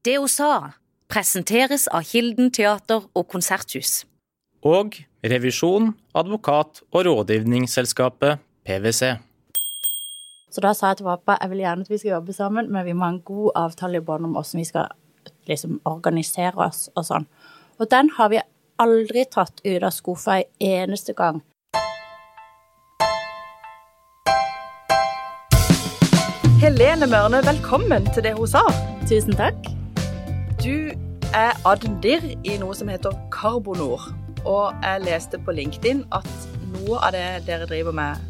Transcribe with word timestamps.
Det 0.00 0.14
hun 0.16 0.30
sa, 0.32 0.52
presenteres 1.12 1.82
av 1.92 2.06
Kilden 2.08 2.48
teater 2.56 3.02
og 3.12 3.26
konserthus. 3.28 4.06
Og 4.64 4.94
revisjon, 5.20 5.90
advokat 6.16 6.80
og 6.88 7.04
rådgivningsselskapet 7.04 8.40
PwC. 8.64 9.10
Så 10.50 10.62
da 10.64 10.70
sa 10.72 10.94
jeg 10.94 11.02
til 11.02 11.08
pappa 11.10 11.36
jeg 11.36 11.50
vil 11.50 11.60
gjerne 11.60 11.84
at 11.84 11.90
vi 11.92 11.98
skal 12.00 12.14
jobbe 12.14 12.32
sammen, 12.32 12.70
men 12.72 12.86
vi 12.86 12.94
må 12.96 13.04
ha 13.04 13.10
en 13.12 13.20
god 13.20 13.50
avtale 13.60 14.00
i 14.00 14.06
bånd 14.06 14.24
om 14.24 14.32
hvordan 14.38 14.62
vi 14.62 14.64
skal 14.64 14.88
liksom 15.50 15.82
organisere 15.84 16.56
oss 16.64 16.88
og 16.94 17.04
sånn. 17.04 17.26
Og 17.76 17.90
den 17.92 18.08
har 18.16 18.30
vi 18.32 18.40
aldri 18.80 19.26
tatt 19.28 19.60
ut 19.66 19.84
av 19.84 19.92
skuffa 19.92 20.38
en 20.40 20.48
eneste 20.70 21.12
gang. 21.12 21.42
Helene 26.64 27.04
Mørne, 27.08 27.44
velkommen 27.44 28.08
til 28.14 28.24
det 28.24 28.34
hun 28.40 28.48
sa. 28.48 28.64
Tusen 29.04 29.36
takk. 29.36 29.79
Du 30.60 30.90
er 31.32 31.54
adndir 31.64 32.20
i 32.44 32.58
noe 32.60 32.74
som 32.76 32.90
heter 32.92 33.14
Karbonor. 33.32 34.02
Og 34.44 34.82
jeg 34.84 35.00
leste 35.06 35.38
på 35.40 35.54
LinkedIn 35.56 36.02
at 36.12 36.26
noe 36.74 36.98
av 37.00 37.14
det 37.14 37.46
dere 37.46 37.68
driver 37.70 37.94
med, 37.96 38.20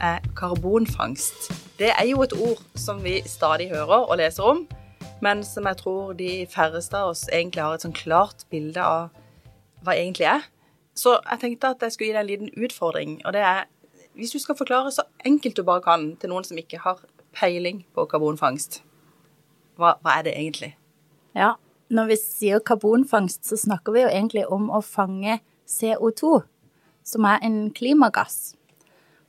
er 0.00 0.24
karbonfangst. 0.38 1.50
Det 1.76 1.90
er 1.92 2.06
jo 2.08 2.22
et 2.24 2.32
ord 2.32 2.62
som 2.80 3.02
vi 3.04 3.18
stadig 3.28 3.66
hører 3.74 4.06
og 4.06 4.16
leser 4.16 4.48
om, 4.48 4.62
men 5.20 5.42
som 5.44 5.68
jeg 5.68 5.76
tror 5.82 6.14
de 6.16 6.46
færreste 6.48 6.96
av 6.96 7.12
oss 7.12 7.26
egentlig 7.28 7.66
har 7.66 7.76
et 7.76 7.84
sånn 7.84 7.96
klart 7.96 8.46
bilde 8.48 8.80
av 8.80 9.12
hva 9.84 9.98
egentlig 9.98 10.30
er. 10.32 10.48
Så 10.96 11.18
jeg 11.18 11.42
tenkte 11.44 11.74
at 11.74 11.84
jeg 11.84 11.92
skulle 11.92 12.08
gi 12.08 12.16
deg 12.16 12.24
en 12.24 12.30
liten 12.30 12.64
utfordring, 12.64 13.18
og 13.26 13.36
det 13.36 13.44
er 13.44 13.68
hvis 14.16 14.32
du 14.32 14.40
skal 14.40 14.56
forklare 14.56 14.94
så 14.96 15.04
enkelt 15.28 15.60
du 15.60 15.64
bare 15.68 15.84
kan 15.84 16.08
til 16.16 16.32
noen 16.32 16.48
som 16.48 16.56
ikke 16.56 16.80
har 16.88 17.04
peiling 17.36 17.84
på 17.92 18.08
karbonfangst, 18.08 18.80
hva, 19.76 19.98
hva 20.00 20.16
er 20.16 20.28
det 20.30 20.36
egentlig? 20.40 20.72
Ja, 21.36 21.52
når 21.92 22.10
vi 22.10 22.18
sier 22.18 22.62
karbonfangst, 22.66 23.44
så 23.46 23.58
snakker 23.58 23.94
vi 23.94 24.04
jo 24.04 24.10
egentlig 24.10 24.46
om 24.52 24.70
å 24.74 24.82
fange 24.82 25.38
CO2, 25.70 26.40
som 27.06 27.26
er 27.28 27.42
en 27.46 27.58
klimagass. 27.74 28.56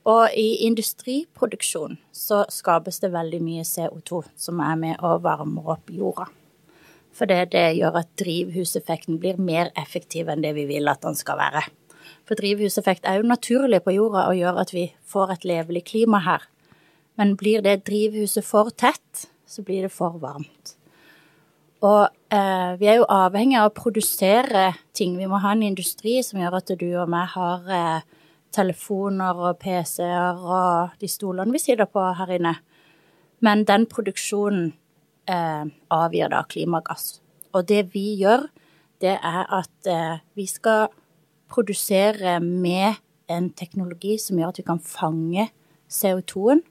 Og 0.08 0.32
i 0.40 0.64
industriproduksjon 0.66 1.98
så 2.16 2.46
skapes 2.54 3.02
det 3.04 3.12
veldig 3.14 3.42
mye 3.44 3.66
CO2 3.68 4.24
som 4.40 4.62
er 4.64 4.78
med 4.80 5.04
å 5.04 5.18
varme 5.24 5.64
opp 5.68 5.92
jorda. 5.92 6.30
For 7.18 7.28
det 7.28 7.64
gjør 7.80 7.98
at 8.04 8.14
drivhuseffekten 8.22 9.18
blir 9.20 9.42
mer 9.42 9.72
effektiv 9.76 10.30
enn 10.30 10.46
det 10.46 10.54
vi 10.56 10.68
vil 10.70 10.88
at 10.88 11.02
den 11.04 11.18
skal 11.18 11.40
være. 11.42 11.66
For 12.28 12.40
drivhuseffekt 12.40 13.08
er 13.10 13.20
jo 13.20 13.28
naturlig 13.28 13.82
på 13.84 13.96
jorda 13.98 14.28
og 14.30 14.38
gjør 14.38 14.62
at 14.64 14.74
vi 14.76 14.86
får 15.08 15.34
et 15.36 15.48
levelig 15.50 15.84
klima 15.92 16.22
her. 16.24 16.46
Men 17.18 17.36
blir 17.40 17.64
det 17.66 17.82
drivhuset 17.90 18.46
for 18.46 18.70
tett, 18.70 19.28
så 19.48 19.64
blir 19.66 19.88
det 19.88 19.92
for 19.96 20.20
varmt. 20.22 20.78
Og 21.86 22.08
eh, 22.34 22.72
vi 22.80 22.88
er 22.90 22.98
jo 22.98 23.10
avhengig 23.14 23.60
av 23.60 23.70
å 23.70 23.76
produsere 23.78 24.72
ting. 24.98 25.18
Vi 25.20 25.28
må 25.30 25.38
ha 25.44 25.52
en 25.54 25.66
industri 25.66 26.18
som 26.26 26.40
gjør 26.42 26.58
at 26.58 26.72
du 26.80 26.88
og 26.98 27.12
meg 27.12 27.30
har 27.36 27.68
eh, 27.70 28.08
telefoner 28.56 29.38
og 29.38 29.60
PC-er 29.62 30.42
og 30.42 30.98
de 31.02 31.10
stolene 31.12 31.54
vi 31.54 31.62
sitter 31.62 31.90
på 31.90 32.06
her 32.18 32.34
inne. 32.40 32.56
Men 33.46 33.62
den 33.70 33.86
produksjonen 33.90 34.72
eh, 35.30 35.68
avgir 35.94 36.34
da 36.34 36.42
klimagass. 36.50 37.20
Og 37.54 37.68
det 37.70 37.84
vi 37.94 38.16
gjør, 38.24 38.48
det 39.02 39.14
er 39.22 39.44
at 39.46 39.92
eh, 39.92 40.24
vi 40.34 40.48
skal 40.50 40.90
produsere 41.48 42.40
med 42.42 42.98
en 43.30 43.52
teknologi 43.54 44.18
som 44.22 44.40
gjør 44.40 44.56
at 44.56 44.64
vi 44.64 44.68
kan 44.72 44.82
fange 44.82 45.48
CO2-en. 45.94 46.66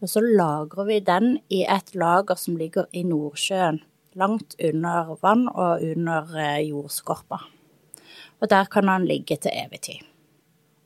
Og 0.00 0.08
så 0.08 0.24
lagrer 0.24 0.88
vi 0.88 0.98
den 1.04 1.34
i 1.52 1.60
et 1.68 1.92
lager 1.92 2.40
som 2.40 2.56
ligger 2.56 2.88
i 2.96 3.04
Nordsjøen. 3.04 3.82
Langt 4.18 4.56
under 4.58 5.14
vann 5.22 5.46
og 5.48 5.82
under 5.86 6.32
eh, 6.34 6.68
jordskorpa. 6.70 7.38
Og 8.40 8.50
der 8.50 8.66
kan 8.72 8.88
den 8.88 9.06
ligge 9.06 9.36
til 9.36 9.54
evig 9.54 9.80
tid. 9.86 10.06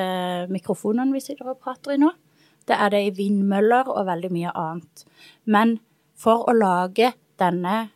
mikrofonene 0.53 1.17
vi 1.17 1.23
sitter 1.25 1.49
og 1.55 1.63
prater 1.65 1.95
i 1.95 2.03
nå. 2.03 2.11
Det 2.69 2.77
er 2.77 2.93
det 2.93 3.01
i 3.07 3.15
vindmøller 3.17 3.89
og 3.89 4.05
veldig 4.11 4.31
mye 4.37 4.53
annet. 4.53 5.07
Men 5.49 5.79
for 6.13 6.45
å 6.45 6.57
lage 6.57 7.15
denne 7.41 7.87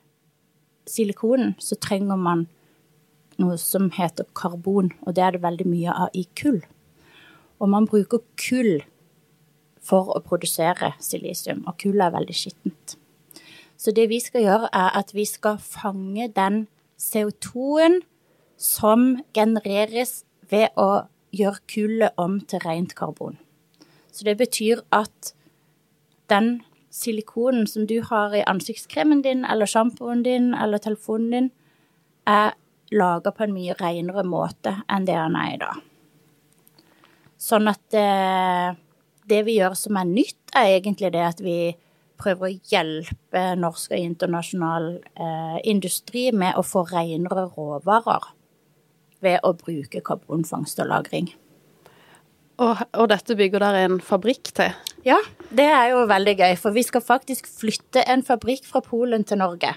silikonen, 0.89 1.53
så 1.61 1.77
trenger 1.77 2.17
man 2.17 2.47
noe 3.41 3.59
som 3.61 3.91
heter 3.93 4.25
karbon, 4.33 4.89
og 5.05 5.19
det 5.19 5.27
er 5.27 5.37
det 5.37 5.45
veldig 5.45 5.69
mye 5.69 6.01
av 6.07 6.17
i 6.17 6.25
kull. 6.39 6.63
Og 7.61 7.69
man 7.69 7.85
bruker 7.91 8.25
kull 8.41 8.79
for 9.85 10.13
å 10.17 10.23
produsere 10.25 10.95
silisium, 11.03 11.65
og 11.69 11.79
kullet 11.83 12.09
er 12.09 12.17
veldig 12.17 12.37
skittent. 12.37 12.97
Så 13.77 13.93
det 13.93 14.09
vi 14.09 14.21
skal 14.23 14.47
gjøre, 14.47 14.71
er 14.73 14.97
at 14.97 15.13
vi 15.15 15.27
skal 15.29 15.59
fange 15.61 16.31
den 16.33 16.67
CO2-en 17.01 18.01
som 18.57 19.19
genereres 19.37 20.23
ved 20.51 20.71
å 20.81 21.05
gjøre 21.35 21.65
kullet 21.69 22.21
om 22.21 22.39
til 22.41 22.63
rent 22.65 22.95
karbon. 22.97 23.37
Så 24.15 24.25
det 24.25 24.39
betyr 24.39 24.85
at 24.95 25.35
den 26.31 26.63
silikonen 26.95 27.67
som 27.67 27.89
du 27.91 27.99
har 28.07 28.35
i 28.35 28.45
ansiktskremen 28.47 29.25
din 29.25 29.43
eller 29.45 29.67
sjampoen 29.67 30.23
din 30.23 30.53
eller 30.55 30.79
telefonen 30.79 31.31
din, 31.31 31.51
er 32.27 32.55
laga 32.95 33.33
på 33.35 33.45
en 33.45 33.53
mye 33.53 33.75
renere 33.81 34.23
måte 34.25 34.77
enn 34.89 35.05
det 35.09 35.17
den 35.19 35.37
er 35.37 35.51
i 35.51 35.61
dag. 35.61 35.83
Sånn 37.45 37.69
at 37.69 37.97
eh, 37.99 38.77
det 39.31 39.43
vi 39.47 39.59
gjør 39.59 39.77
som 39.79 39.99
er 40.01 40.09
nytt, 40.09 40.41
er 40.57 40.77
egentlig 40.77 41.13
det 41.15 41.25
at 41.25 41.43
vi 41.43 41.75
prøver 42.21 42.49
å 42.49 42.59
hjelpe 42.71 43.45
norsk 43.59 43.95
og 43.95 44.01
internasjonal 44.01 44.91
eh, 45.19 45.57
industri 45.71 46.29
med 46.33 46.59
å 46.59 46.65
få 46.67 46.85
renere 46.91 47.49
råvarer 47.57 48.29
ved 49.25 49.41
å 49.43 49.55
bruke 49.57 50.03
karbonfangst 50.05 50.83
og 50.85 50.91
-lagring. 50.91 51.33
Og, 52.63 52.85
og, 52.95 53.09
dette 53.11 53.35
bygger 53.35 53.65
der 53.65 53.81
en 53.83 53.97
fabrikk 54.01 54.53
til? 54.55 54.75
Ja, 55.05 55.19
det 55.51 55.67
er 55.67 55.89
jo 55.91 56.05
veldig 56.07 56.37
gøy, 56.39 56.53
for 56.61 56.71
vi 56.77 56.85
skal 56.87 57.03
faktisk 57.03 57.49
flytte 57.51 58.05
en 58.07 58.23
fabrikk 58.23 58.69
fra 58.69 58.81
Polen 58.85 59.25
til 59.27 59.41
Norge. 59.43 59.75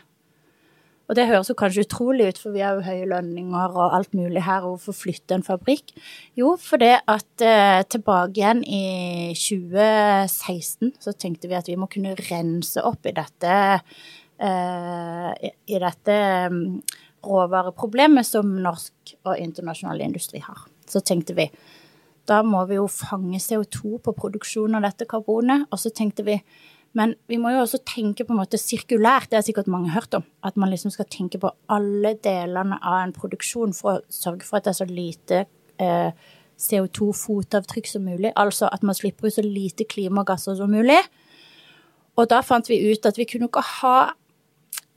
Og 1.07 1.15
det 1.15 1.27
høres 1.29 1.47
jo 1.47 1.55
kanskje 1.57 1.85
utrolig 1.85 2.27
ut, 2.27 2.39
for 2.41 2.55
vi 2.55 2.63
har 2.65 2.75
jo 2.75 2.83
høye 2.83 3.07
lønninger 3.07 3.77
og 3.79 3.95
alt 3.95 4.13
mulig 4.17 4.43
her. 4.43 4.65
og 4.65 4.75
Hvorfor 4.75 4.97
flytte 5.05 5.37
en 5.37 5.45
fabrikk? 5.45 5.93
Jo, 6.35 6.55
for 6.59 6.83
det 6.83 6.97
at 7.07 7.43
eh, 7.45 7.81
tilbake 7.87 8.41
igjen 8.41 8.63
i 8.67 9.31
2016 9.37 10.97
så 10.99 11.15
tenkte 11.15 11.47
vi 11.47 11.57
at 11.59 11.71
vi 11.71 11.79
må 11.79 11.87
kunne 11.91 12.17
rense 12.27 12.83
opp 12.83 13.07
i 13.07 13.15
dette 13.15 13.55
eh, 14.43 15.31
i 15.47 15.79
dette 15.81 16.19
mm, 16.51 16.63
råvareproblemet 17.27 18.27
som 18.27 18.57
norsk 18.61 19.17
og 19.23 19.37
internasjonal 19.39 20.03
industri 20.03 20.43
har. 20.43 20.67
Så 20.87 20.99
tenkte 21.05 21.37
vi 21.37 21.47
da 22.27 22.41
må 22.43 22.59
vi 22.67 22.75
jo 22.75 22.89
fange 22.91 23.39
CO2 23.39 24.01
på 24.03 24.13
produksjonen 24.15 24.79
av 24.79 24.89
dette 24.89 25.07
karbonet. 25.07 25.63
Og 25.71 25.79
så 25.79 25.93
tenkte 25.95 26.25
vi 26.27 26.35
men 26.97 27.13
vi 27.29 27.37
må 27.37 27.51
jo 27.53 27.61
også 27.61 27.79
tenke 27.85 28.25
på 28.25 28.33
en 28.33 28.39
måte 28.39 28.57
sirkulært, 28.57 29.29
det 29.29 29.37
har 29.37 29.45
sikkert 29.45 29.69
mange 29.69 29.93
hørt 29.93 30.15
om. 30.17 30.25
At 30.45 30.57
man 30.57 30.71
liksom 30.73 30.93
skal 30.93 31.05
tenke 31.13 31.37
på 31.41 31.51
alle 31.69 32.15
delene 32.25 32.79
av 32.81 33.03
en 33.03 33.13
produksjon 33.13 33.75
for 33.77 33.99
å 33.99 34.13
sørge 34.13 34.47
for 34.47 34.57
at 34.57 34.65
det 34.65 34.73
er 34.73 34.79
så 34.79 34.87
lite 34.89 35.41
eh, 35.77 36.09
CO2-fotavtrykk 36.57 37.91
som 37.91 38.07
mulig. 38.07 38.31
Altså 38.33 38.69
at 38.73 38.85
man 38.87 38.97
slipper 38.97 39.29
ut 39.29 39.37
så 39.37 39.45
lite 39.45 39.85
klimagasser 39.85 40.57
som 40.57 40.73
mulig. 40.73 40.97
Og 42.17 42.29
da 42.31 42.41
fant 42.41 42.69
vi 42.69 42.81
ut 42.89 43.05
at 43.05 43.19
vi 43.19 43.27
kunne 43.29 43.51
ikke 43.51 43.65
ha 43.75 43.95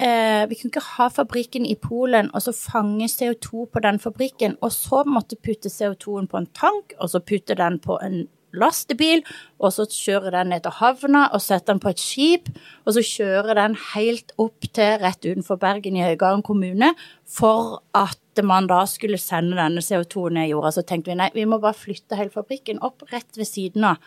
eh, 0.00 0.48
vi 0.48 0.56
kunne 0.56 0.72
ikke 0.72 0.86
ha 0.96 1.12
fabrikken 1.12 1.68
i 1.68 1.76
Polen 1.76 2.32
og 2.32 2.46
så 2.46 2.56
fange 2.56 3.12
CO2 3.12 3.66
på 3.68 3.84
den 3.84 4.00
fabrikken, 4.00 4.56
og 4.64 4.72
så 4.72 5.04
måtte 5.04 5.36
putte 5.36 5.68
CO2-en 5.68 6.30
på 6.32 6.40
en 6.40 6.52
tank, 6.56 6.96
og 6.96 7.12
så 7.12 7.20
putte 7.20 7.58
den 7.60 7.76
på 7.84 8.00
en 8.00 8.22
lastebil, 8.56 9.22
og 9.60 9.74
så 9.74 9.86
kjører 9.90 10.34
den 10.38 10.52
ned 10.54 10.64
til 10.64 10.76
havna 10.80 11.26
og 11.34 11.42
setter 11.44 11.74
den 11.74 11.82
på 11.82 11.92
et 11.92 12.02
skip, 12.02 12.50
og 12.84 12.96
så 12.96 13.04
kjører 13.06 13.58
den 13.58 13.76
helt 13.92 14.34
opp 14.40 14.66
til 14.74 14.96
rett 15.02 15.22
utenfor 15.26 15.60
Bergen 15.60 15.98
i 15.98 16.06
Øygarden 16.08 16.42
kommune 16.46 16.94
for 17.28 17.82
at 17.94 18.44
man 18.46 18.66
da 18.70 18.82
skulle 18.88 19.20
sende 19.20 19.58
denne 19.58 19.82
CO2 19.84 20.30
ned 20.34 20.48
i 20.48 20.54
jorda. 20.54 20.72
Så 20.74 20.86
tenkte 20.86 21.12
vi 21.12 21.18
nei, 21.20 21.30
vi 21.34 21.46
må 21.48 21.60
bare 21.62 21.76
flytte 21.76 22.18
hele 22.18 22.32
fabrikken 22.34 22.80
opp 22.82 23.04
rett 23.12 23.38
ved 23.38 23.48
siden 23.48 23.86
av 23.92 24.02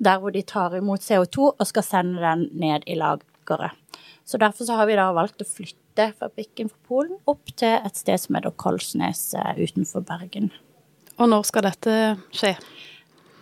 der 0.00 0.20
hvor 0.20 0.32
de 0.32 0.42
tar 0.42 0.74
imot 0.78 1.04
CO2 1.04 1.52
og 1.52 1.66
skal 1.68 1.84
sende 1.84 2.22
den 2.22 2.48
ned 2.56 2.86
i 2.88 2.96
lageret. 2.96 3.76
Så 4.24 4.38
derfor 4.38 4.64
så 4.64 4.78
har 4.78 4.86
vi 4.86 4.96
da 4.96 5.10
valgt 5.12 5.42
å 5.42 5.48
flytte 5.48 6.12
fabrikken 6.20 6.70
fra 6.70 6.78
Polen 6.88 7.18
opp 7.28 7.50
til 7.58 7.74
et 7.74 7.98
sted 7.98 8.20
som 8.22 8.38
heter 8.38 8.54
Kolsnes 8.56 9.32
eh, 9.34 9.58
utenfor 9.58 10.04
Bergen. 10.06 10.52
Og 11.18 11.28
når 11.28 11.44
skal 11.48 11.66
dette 11.66 11.96
skje? 12.32 12.54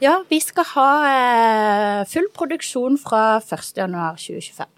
Ja, 0.00 0.20
vi 0.30 0.38
skal 0.42 0.66
ha 0.76 0.90
eh, 1.10 2.02
full 2.06 2.28
produksjon 2.34 2.98
fra 3.02 3.40
1.1.2025. 3.42 4.68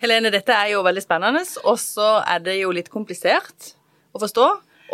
Helene, 0.00 0.30
dette 0.32 0.54
er 0.54 0.70
jo 0.72 0.84
veldig 0.86 1.02
spennende, 1.04 1.42
og 1.66 1.76
så 1.82 2.06
er 2.22 2.40
det 2.46 2.54
jo 2.60 2.70
litt 2.72 2.88
komplisert 2.92 3.72
å 4.14 4.22
forstå. 4.22 4.46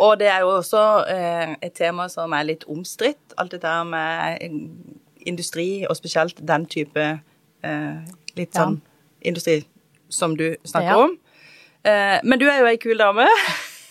Og 0.03 0.17
det 0.19 0.27
er 0.27 0.43
jo 0.43 0.49
også 0.57 0.81
eh, 1.07 1.53
et 1.63 1.75
tema 1.77 2.09
som 2.11 2.33
er 2.35 2.49
litt 2.49 2.65
omstridt, 2.71 3.37
alt 3.39 3.53
dette 3.55 3.69
her 3.69 3.85
med 3.87 4.43
industri, 5.25 5.85
og 5.87 5.95
spesielt 5.95 6.41
den 6.43 6.65
type 6.67 7.05
eh, 7.05 8.01
litt 8.35 8.57
sånn 8.57 8.81
industri 9.25 9.61
som 10.11 10.35
du 10.37 10.49
snakker 10.67 10.91
Ja. 10.91 11.05
om. 11.05 11.15
Men 11.85 12.39
du 12.41 12.47
er 12.49 12.63
jo 12.63 12.65
ei 12.65 12.79
kul 12.81 12.97
dame. 12.97 13.27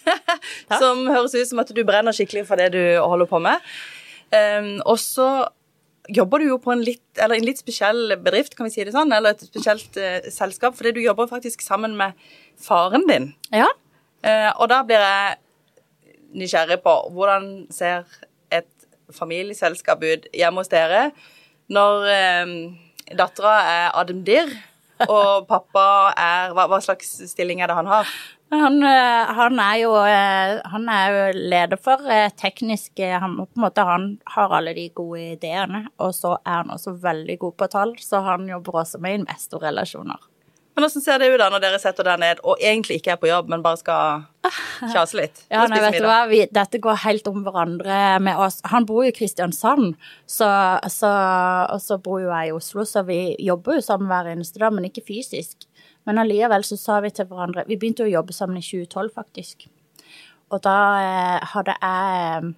som 0.82 1.06
høres 1.06 1.34
ut 1.34 1.46
som 1.48 1.60
at 1.62 1.70
du 1.74 1.80
brenner 1.86 2.14
skikkelig 2.14 2.42
for 2.48 2.60
det 2.60 2.72
du 2.74 2.80
holder 2.98 3.28
på 3.30 3.38
med. 3.42 3.62
Um, 4.34 4.72
og 4.88 4.98
så 4.98 5.28
jobber 6.12 6.42
du 6.42 6.50
jo 6.50 6.58
på 6.60 6.72
en 6.74 6.82
litt, 6.84 7.04
eller 7.16 7.38
en 7.38 7.46
litt 7.46 7.60
spesiell 7.62 8.16
bedrift, 8.20 8.56
kan 8.56 8.68
vi 8.68 8.74
si 8.74 8.84
det 8.84 8.94
sånn, 8.96 9.12
eller 9.14 9.34
et 9.34 9.46
spesielt 9.46 9.96
uh, 10.00 10.26
selskap, 10.32 10.76
fordi 10.76 10.96
du 10.96 11.00
jobber 11.04 11.30
faktisk 11.30 11.64
sammen 11.64 11.96
med 12.00 12.18
faren 12.60 13.06
din. 13.08 13.30
Ja. 13.54 13.70
Uh, 14.24 14.50
og 14.58 14.68
da 14.72 14.82
blir 14.86 15.00
jeg 15.04 15.40
nysgjerrig 16.34 16.80
på 16.84 16.94
hvordan 17.14 17.48
ser 17.72 18.08
et 18.52 18.70
familieselskap 19.14 20.02
ut 20.02 20.28
hjemme 20.34 20.62
hos 20.62 20.72
dere 20.72 21.10
når 21.72 22.08
um, 22.44 22.54
dattera 23.16 23.56
er 23.68 23.98
admdir, 24.00 24.50
og 25.04 25.46
pappa 25.48 25.86
er 26.20 26.52
hva, 26.56 26.66
hva 26.70 26.80
slags 26.84 27.16
stilling 27.30 27.62
er 27.62 27.70
det 27.70 27.76
han 27.78 27.88
har? 27.90 28.10
Han, 28.60 28.82
eh, 28.82 29.32
han, 29.38 29.58
er 29.60 29.76
jo, 29.80 29.94
eh, 30.06 30.58
han 30.70 30.88
er 30.92 31.14
jo 31.14 31.22
leder 31.52 31.80
for 31.80 32.04
eh, 32.10 32.28
teknisk 32.38 33.00
han, 33.00 33.38
på 33.40 33.58
en 33.58 33.64
måte, 33.64 33.86
han 33.88 34.06
har 34.36 34.54
alle 34.58 34.74
de 34.76 34.88
gode 34.94 35.22
ideene, 35.34 35.86
og 35.98 36.14
så 36.14 36.36
er 36.42 36.62
han 36.62 36.74
også 36.74 36.94
veldig 37.02 37.38
god 37.46 37.56
på 37.60 37.68
tall, 37.72 37.96
så 38.02 38.22
han 38.26 38.46
jobber 38.48 38.84
også 38.84 39.00
med 39.02 39.22
investorrelasjoner. 39.22 40.30
Men 40.74 40.88
hvordan 40.88 41.02
ser 41.04 41.20
det 41.22 41.28
ut 41.30 41.38
da 41.38 41.46
når 41.52 41.62
dere 41.62 41.78
setter 41.78 42.06
dere 42.06 42.18
ned 42.18 42.40
og 42.42 42.58
egentlig 42.58 42.96
ikke 42.98 43.12
er 43.14 43.18
på 43.22 43.28
jobb, 43.30 43.50
men 43.52 43.62
bare 43.62 43.78
skal 43.78 44.24
kjase 44.90 45.20
litt? 45.20 45.44
Ja, 45.54 45.68
nei, 45.70 45.78
vet 45.84 46.00
du 46.02 46.08
hva, 46.08 46.24
vi, 46.26 46.40
dette 46.50 46.80
går 46.82 46.98
helt 47.04 47.28
om 47.30 47.44
hverandre 47.46 47.98
med 48.26 48.40
oss. 48.42 48.58
Han 48.72 48.86
bor 48.88 49.04
jo 49.04 49.12
i 49.12 49.14
Kristiansand, 49.14 49.94
så, 50.26 50.48
så, 50.90 51.12
og 51.70 51.78
så 51.84 52.00
bor 52.02 52.18
jo 52.24 52.32
jeg 52.32 52.50
i 52.50 52.56
Oslo, 52.56 52.86
så 52.90 53.04
vi 53.06 53.20
jobber 53.38 53.78
jo 53.78 53.86
sammen 53.86 54.10
hver 54.10 54.32
eneste 54.34 54.62
dag, 54.62 54.74
men 54.74 54.90
ikke 54.90 55.06
fysisk. 55.06 55.68
Men 56.04 56.20
allikevel 56.20 56.64
så 56.66 56.76
sa 56.80 56.98
vi 57.04 57.12
til 57.14 57.28
hverandre 57.30 57.64
Vi 57.68 57.78
begynte 57.80 58.04
å 58.04 58.10
jobbe 58.10 58.34
sammen 58.36 58.60
i 58.60 58.64
2012, 58.64 59.12
faktisk. 59.14 59.66
Og 60.52 60.60
da 60.64 60.76
eh, 61.00 61.46
hadde 61.54 61.76
jeg 61.80 62.52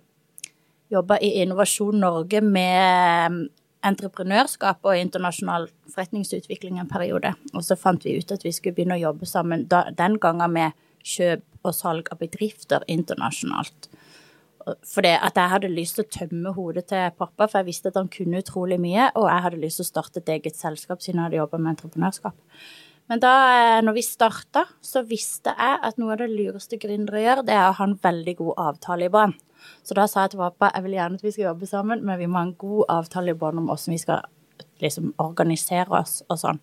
jobba 0.92 1.18
i 1.22 1.32
Innovasjon 1.42 2.00
Norge 2.02 2.42
med 2.42 2.82
eh, 2.82 3.38
entreprenørskap 3.86 4.86
og 4.86 4.98
internasjonal 4.98 5.68
forretningsutvikling 5.92 6.80
en 6.80 6.90
periode. 6.90 7.32
Og 7.54 7.62
så 7.64 7.78
fant 7.78 8.02
vi 8.04 8.16
ut 8.18 8.32
at 8.34 8.44
vi 8.44 8.54
skulle 8.54 8.74
begynne 8.76 8.98
å 8.98 9.04
jobbe 9.04 9.28
sammen 9.30 9.66
da, 9.70 9.86
den 9.94 10.18
gangen 10.22 10.56
med 10.56 10.74
kjøp 11.06 11.44
og 11.66 11.74
salg 11.74 12.10
av 12.10 12.20
bedrifter 12.22 12.84
internasjonalt. 12.90 13.88
Fordi 14.66 15.12
at 15.14 15.36
jeg 15.38 15.52
hadde 15.52 15.70
lyst 15.70 15.94
til 15.98 16.02
å 16.02 16.10
tømme 16.10 16.52
hodet 16.56 16.88
til 16.90 17.12
pappa, 17.14 17.46
for 17.46 17.60
jeg 17.60 17.68
visste 17.68 17.92
at 17.92 17.98
han 18.00 18.10
kunne 18.10 18.40
utrolig 18.42 18.80
mye, 18.82 19.12
og 19.14 19.28
jeg 19.30 19.44
hadde 19.44 19.60
lyst 19.62 19.78
til 19.78 19.86
å 19.86 19.90
starte 19.92 20.22
et 20.22 20.32
eget 20.34 20.58
selskap 20.58 21.04
siden 21.04 21.20
jeg 21.20 21.28
hadde 21.28 21.38
jobba 21.38 21.60
med 21.60 21.76
entreprenørskap. 21.76 22.34
Men 23.10 23.22
da 23.22 23.32
eh, 23.54 23.80
når 23.86 23.96
vi 23.96 24.04
starta, 24.04 24.64
så 24.82 25.04
visste 25.06 25.54
jeg 25.54 25.80
at 25.88 25.98
noe 26.00 26.14
av 26.14 26.22
det 26.22 26.30
lureste 26.32 26.78
gründere 26.82 27.22
gjør, 27.22 27.44
det 27.46 27.54
er 27.54 27.68
å 27.68 27.76
ha 27.78 27.86
en 27.86 27.98
veldig 28.02 28.34
god 28.40 28.62
avtale 28.70 29.06
i 29.06 29.12
bånn. 29.12 29.36
Så 29.86 29.94
da 29.98 30.06
sa 30.10 30.24
jeg 30.24 30.34
til 30.34 30.42
pappa 30.42 30.72
jeg 30.74 30.84
vil 30.86 30.96
gjerne 30.98 31.18
at 31.18 31.26
vi 31.26 31.32
skal 31.34 31.48
jobbe 31.50 31.68
sammen, 31.70 32.02
men 32.06 32.18
vi 32.20 32.28
må 32.30 32.40
ha 32.40 32.46
en 32.48 32.56
god 32.58 32.90
avtale 32.98 33.34
i 33.34 33.38
bånn 33.38 33.62
om 33.62 33.70
hvordan 33.70 33.94
vi 33.94 34.02
skal 34.02 34.26
liksom 34.82 35.14
organisere 35.22 36.02
oss 36.02 36.20
og 36.26 36.40
sånn. 36.42 36.60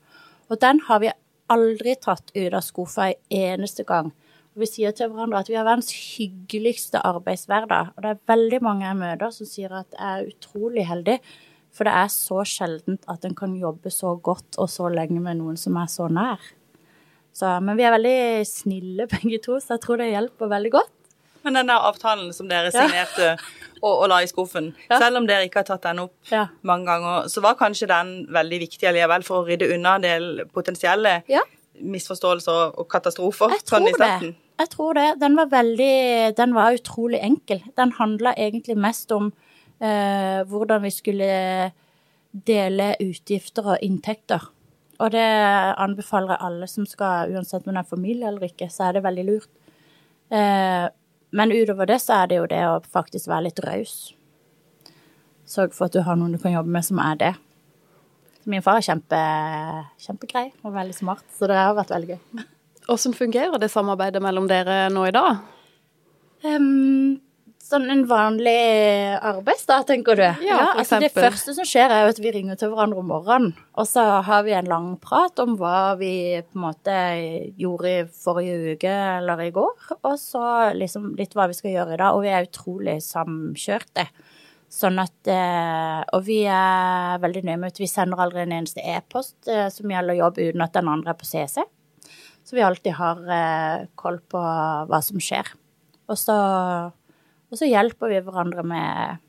Og 0.51 0.59
den 0.61 0.83
har 0.87 1.01
vi 1.03 1.13
aldri 1.53 1.95
tatt 2.01 2.31
ut 2.35 2.53
av 2.53 2.61
skuffa 2.65 3.09
en 3.09 3.39
eneste 3.39 3.85
gang. 3.87 4.11
Og 4.53 4.61
vi 4.61 4.69
sier 4.69 4.93
til 4.93 5.09
hverandre 5.09 5.41
at 5.41 5.49
vi 5.49 5.57
har 5.57 5.65
verdens 5.65 5.89
hyggeligste 5.95 7.01
arbeidshverdag. 7.01 7.95
Og 7.95 8.05
det 8.05 8.11
er 8.11 8.21
veldig 8.29 8.59
mange 8.65 8.85
jeg 8.85 8.99
møter 8.99 9.33
som 9.33 9.49
sier 9.49 9.73
at 9.79 9.97
jeg 9.97 10.19
er 10.19 10.29
utrolig 10.29 10.85
heldig, 10.89 11.17
for 11.73 11.83
det 11.89 11.93
er 11.97 12.09
så 12.13 12.43
sjeldent 12.45 13.03
at 13.09 13.25
en 13.25 13.33
kan 13.35 13.55
jobbe 13.57 13.89
så 13.91 14.13
godt 14.21 14.59
og 14.61 14.69
så 14.69 14.89
lenge 14.93 15.19
med 15.19 15.39
noen 15.41 15.57
som 15.57 15.75
er 15.81 15.87
så 15.89 16.05
nær. 16.11 16.39
Så, 17.33 17.49
men 17.65 17.75
vi 17.79 17.83
er 17.87 17.95
veldig 17.95 18.45
snille 18.45 19.07
begge 19.09 19.39
to, 19.41 19.55
så 19.59 19.73
jeg 19.75 19.81
tror 19.81 19.97
det 19.97 20.11
hjelper 20.11 20.51
veldig 20.51 20.71
godt. 20.75 20.91
Men 21.43 21.57
den 21.57 21.67
der 21.67 21.81
avtalen 21.89 22.29
som 22.33 22.47
dere 22.47 22.69
Ja. 22.71 22.85
signerte 22.85 23.31
og, 23.81 24.03
og 24.03 24.07
la 24.09 24.21
i 24.23 24.27
skuffen, 24.29 24.69
Ja. 24.89 24.99
selv 25.01 25.17
om 25.17 25.25
dere 25.27 25.43
ikke 25.49 25.59
har 25.59 25.67
tatt 25.67 25.81
den 25.83 25.99
opp 26.05 26.13
Ja. 26.31 26.45
mange 26.61 26.85
ganger, 26.85 27.25
så 27.27 27.41
var 27.41 27.55
kanskje 27.59 27.87
den 27.89 28.27
veldig 28.31 28.59
viktig 28.61 28.87
allikevel 28.87 29.23
for 29.25 29.41
å 29.43 29.47
rydde 29.49 29.73
unna 29.73 29.95
en 29.95 30.01
del 30.05 30.45
potensielle 30.53 31.23
Ja. 31.27 31.41
misforståelser 31.81 32.77
og 32.79 32.87
katastrofer 32.87 33.49
Jeg 33.57 33.65
tror 33.65 33.79
sånn 33.89 34.21
det. 34.21 34.35
Jeg 34.59 34.69
tror 34.69 34.93
det. 34.93 35.19
Den 35.19 35.35
var 35.35 35.47
veldig 35.51 36.35
Den 36.37 36.53
var 36.53 36.71
utrolig 36.77 37.19
enkel. 37.21 37.61
Den 37.75 37.91
handla 37.97 38.35
egentlig 38.37 38.77
mest 38.77 39.11
om 39.11 39.33
hvordan 39.83 40.83
vi 40.85 40.91
skulle 40.95 41.29
dele 42.31 42.93
utgifter 43.03 43.73
og 43.73 43.85
inntekter. 43.85 44.45
Og 45.01 45.11
det 45.13 45.25
anbefaler 45.81 46.35
jeg 46.35 46.47
alle 46.47 46.69
som 46.69 46.85
skal, 46.87 47.33
uansett 47.33 47.67
om 47.67 47.73
det 47.73 47.83
er 47.83 47.89
familie 47.89 48.29
eller 48.29 48.47
ikke, 48.47 48.69
så 48.71 48.87
er 48.87 48.97
det 48.97 49.05
veldig 49.05 49.25
lurt. 49.27 49.51
Eh, 50.33 50.85
men 51.33 51.53
utover 51.53 51.89
det 51.89 51.99
så 52.01 52.21
er 52.21 52.29
det 52.29 52.37
jo 52.39 52.49
det 52.49 52.61
å 52.69 52.81
faktisk 52.93 53.29
være 53.31 53.49
litt 53.49 53.63
raus. 53.65 53.95
Sørg 55.49 55.73
for 55.75 55.89
at 55.89 55.97
du 55.97 56.03
har 56.05 56.17
noen 56.17 56.35
du 56.35 56.39
kan 56.41 56.53
jobbe 56.53 56.71
med 56.71 56.85
som 56.85 57.01
er 57.03 57.19
det. 57.19 57.33
Min 58.49 58.63
far 58.63 58.79
er 58.79 58.85
kjempe, 58.85 59.19
kjempegrei 60.03 60.49
og 60.63 60.75
veldig 60.75 60.95
smart, 60.95 61.25
så 61.35 61.47
det 61.49 61.57
har 61.57 61.75
vært 61.77 61.93
veldig 61.95 62.15
gøy. 62.15 62.45
Hvordan 62.83 63.15
fungerer 63.15 63.61
det 63.61 63.71
samarbeidet 63.71 64.21
mellom 64.23 64.49
dere 64.49 64.89
nå 64.91 65.05
i 65.07 65.13
dag? 65.15 65.43
Ehm, 66.43 67.21
sånn 67.73 67.89
en 67.91 68.03
vanlig 68.09 68.53
arbeidsdag, 69.17 69.85
tenker 69.89 70.19
du? 70.19 70.25
Ja, 70.25 70.35
ja 70.45 70.59
altså 70.71 70.99
Det 71.01 71.11
første 71.15 71.55
som 71.57 71.67
skjer, 71.67 71.91
er 71.91 72.05
jo 72.05 72.13
at 72.13 72.21
vi 72.21 72.33
ringer 72.35 72.59
til 72.59 72.71
hverandre 72.73 73.01
om 73.01 73.09
morgenen. 73.11 73.55
Og 73.79 73.89
så 73.89 74.03
har 74.27 74.45
vi 74.45 74.53
en 74.55 74.69
lang 74.69 74.91
prat 75.01 75.41
om 75.43 75.57
hva 75.59 75.95
vi 75.99 76.13
på 76.45 76.59
en 76.59 76.65
måte 76.67 76.97
gjorde 77.59 77.91
i 77.91 78.05
forrige 78.23 78.75
uke 78.75 78.93
eller 79.17 79.43
i 79.47 79.51
går. 79.55 79.89
Og 80.01 80.15
så 80.21 80.45
liksom 80.77 81.13
litt 81.19 81.35
hva 81.37 81.49
vi 81.51 81.57
skal 81.57 81.73
gjøre 81.73 81.97
i 81.97 82.01
dag. 82.03 82.13
Og 82.13 82.25
vi 82.25 82.33
er 82.33 82.47
utrolig 82.47 82.99
samkjørte. 83.05 84.07
Sånn 84.73 84.97
at 85.01 85.29
eh, 85.29 85.99
Og 86.15 86.23
vi 86.25 86.39
er 86.49 87.19
veldig 87.21 87.43
nøye 87.45 87.59
med 87.61 87.75
at 87.75 87.81
vi 87.81 87.89
sender 87.89 88.23
aldri 88.23 88.41
en 88.41 88.55
eneste 88.57 88.81
e-post 88.81 89.49
eh, 89.51 89.67
som 89.73 89.91
gjelder 89.91 90.17
jobb, 90.17 90.39
uten 90.41 90.65
at 90.65 90.73
den 90.73 90.89
andre 90.89 91.13
er 91.13 91.19
på 91.19 91.29
CC. 91.29 91.61
Så 92.43 92.57
vi 92.57 92.65
alltid 92.65 92.97
har 92.97 93.21
eh, 93.37 93.85
koll 93.99 94.17
på 94.29 94.41
hva 94.41 95.01
som 95.05 95.21
skjer. 95.21 95.53
Og 96.09 96.17
så, 96.19 96.35
og 97.53 97.59
så 97.59 97.69
hjelper 97.69 98.09
vi 98.09 98.21
hverandre 98.25 98.63
med 98.65 99.21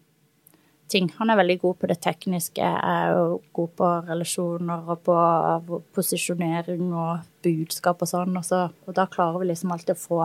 ting. 0.88 1.11
Han 1.19 1.28
er 1.31 1.37
veldig 1.40 1.59
god 1.61 1.81
på 1.81 1.90
det 1.90 1.99
tekniske, 2.04 2.64
jeg 2.64 2.81
er 2.81 3.12
jo 3.12 3.40
god 3.57 3.75
på 3.81 3.90
relasjoner 4.09 4.88
og 4.95 5.02
på 5.04 5.81
posisjonering 5.97 6.87
og 6.93 7.26
budskap 7.45 8.00
og 8.04 8.11
sånn. 8.11 8.37
Og, 8.40 8.47
så, 8.47 8.62
og 8.87 8.97
da 8.97 9.04
klarer 9.11 9.43
vi 9.43 9.50
liksom 9.50 9.75
alltid 9.75 9.93
å 9.97 10.00
få, 10.00 10.23